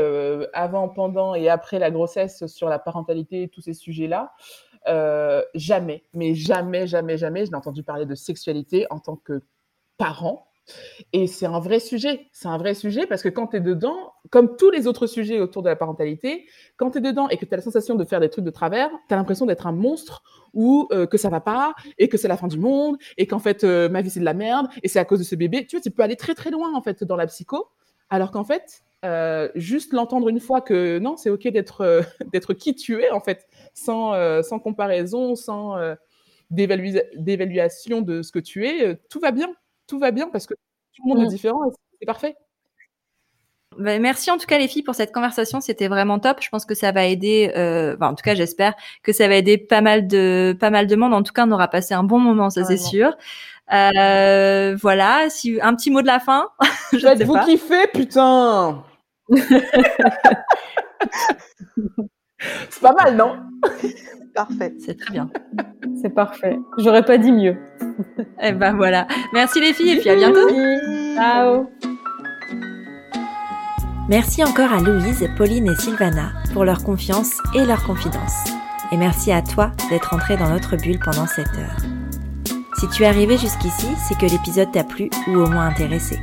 [0.54, 4.34] avant, pendant et après la grossesse sur la parentalité et tous ces sujets-là.
[5.56, 9.42] jamais, mais jamais, jamais, jamais, je n'ai entendu parler de sexualité en tant que
[9.98, 10.53] parent
[11.12, 12.28] et c'est un vrai sujet.
[12.32, 15.40] C'est un vrai sujet parce que quand tu es dedans, comme tous les autres sujets
[15.40, 16.46] autour de la parentalité,
[16.78, 18.52] quand tu es dedans et que tu as la sensation de faire des trucs de
[18.52, 22.18] travers, tu as l'impression d'être un monstre ou euh, que ça va pas et que
[22.18, 24.68] c'est la fin du monde et qu'en fait euh, ma vie c'est de la merde
[24.84, 25.66] et c'est à cause de ce bébé.
[25.68, 27.68] Tu vois, tu peux aller très très loin en fait dans la psycho
[28.10, 33.02] alors qu'en fait, euh, juste l'entendre une fois que non, c'est OK d'être qui tu
[33.02, 35.76] es en fait, sans, sans comparaison, sans
[36.52, 39.54] d'évaluation de ce que tu es, tout va bien
[39.88, 40.54] tout va bien parce que
[40.94, 41.30] tout le monde est mmh.
[41.30, 42.36] différent et c'est parfait.
[43.78, 46.38] Bah, merci en tout cas les filles pour cette conversation, c'était vraiment top.
[46.42, 49.58] Je pense que ça va aider, euh, en tout cas j'espère que ça va aider
[49.58, 51.14] pas mal de pas mal de monde.
[51.14, 53.16] En tout cas, on aura passé un bon moment, ça c'est sûr.
[53.74, 56.50] Euh, voilà, si un petit mot de la fin?
[56.94, 58.84] je vous kiffer, putain.
[62.70, 63.38] c'est pas mal, non?
[64.36, 64.74] Parfait.
[64.80, 65.30] C'est très bien.
[66.02, 66.58] C'est parfait.
[66.78, 67.56] J'aurais pas dit mieux.
[68.42, 69.08] Et eh ben voilà.
[69.34, 70.48] Merci les filles et puis à bientôt.
[71.16, 71.70] Ciao.
[74.10, 78.34] Merci encore à Louise, Pauline et Sylvana pour leur confiance et leur confidence.
[78.92, 81.78] Et merci à toi d'être entré dans notre bulle pendant cette heure.
[82.78, 86.20] Si tu es arrivé jusqu'ici, c'est que l'épisode t'a plu ou au moins intéressé.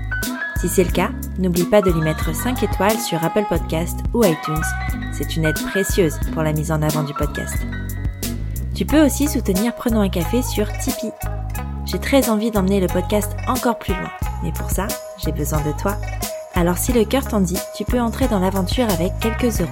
[0.61, 4.23] Si c'est le cas, n'oublie pas de lui mettre 5 étoiles sur Apple Podcast ou
[4.25, 4.63] iTunes.
[5.13, 7.57] C'est une aide précieuse pour la mise en avant du podcast.
[8.75, 11.13] Tu peux aussi soutenir Prenons un café sur Tipeee.
[11.91, 14.13] J'ai très envie d'emmener le podcast encore plus loin,
[14.45, 14.87] mais pour ça,
[15.19, 15.97] j'ai besoin de toi.
[16.55, 19.71] Alors si le cœur t'en dit, tu peux entrer dans l'aventure avec quelques euros.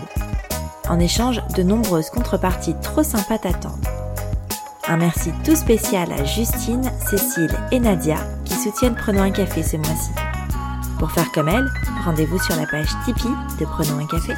[0.88, 3.86] En échange, de nombreuses contreparties trop sympas t'attendent.
[4.88, 9.76] Un merci tout spécial à Justine, Cécile et Nadia qui soutiennent Prenons un café ce
[9.76, 10.10] mois-ci.
[10.98, 11.68] Pour faire comme elles,
[12.04, 13.28] rendez-vous sur la page Tipeee
[13.60, 14.32] de Prenons un café.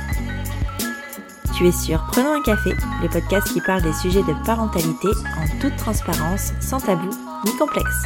[1.61, 2.71] Tu es sur Prenons un café,
[3.03, 7.11] le podcast qui parle des sujets de parentalité en toute transparence, sans tabou
[7.45, 8.03] ni complexe.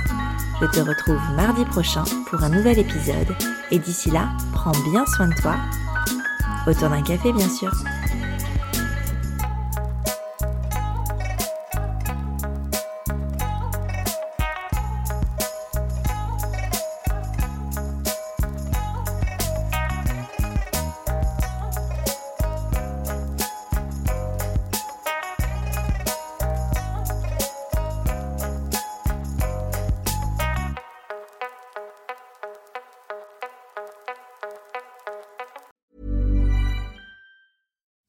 [0.60, 3.36] Je te retrouve mardi prochain pour un nouvel épisode
[3.70, 5.54] et d'ici là, prends bien soin de toi
[6.66, 7.70] Autour d'un café, bien sûr.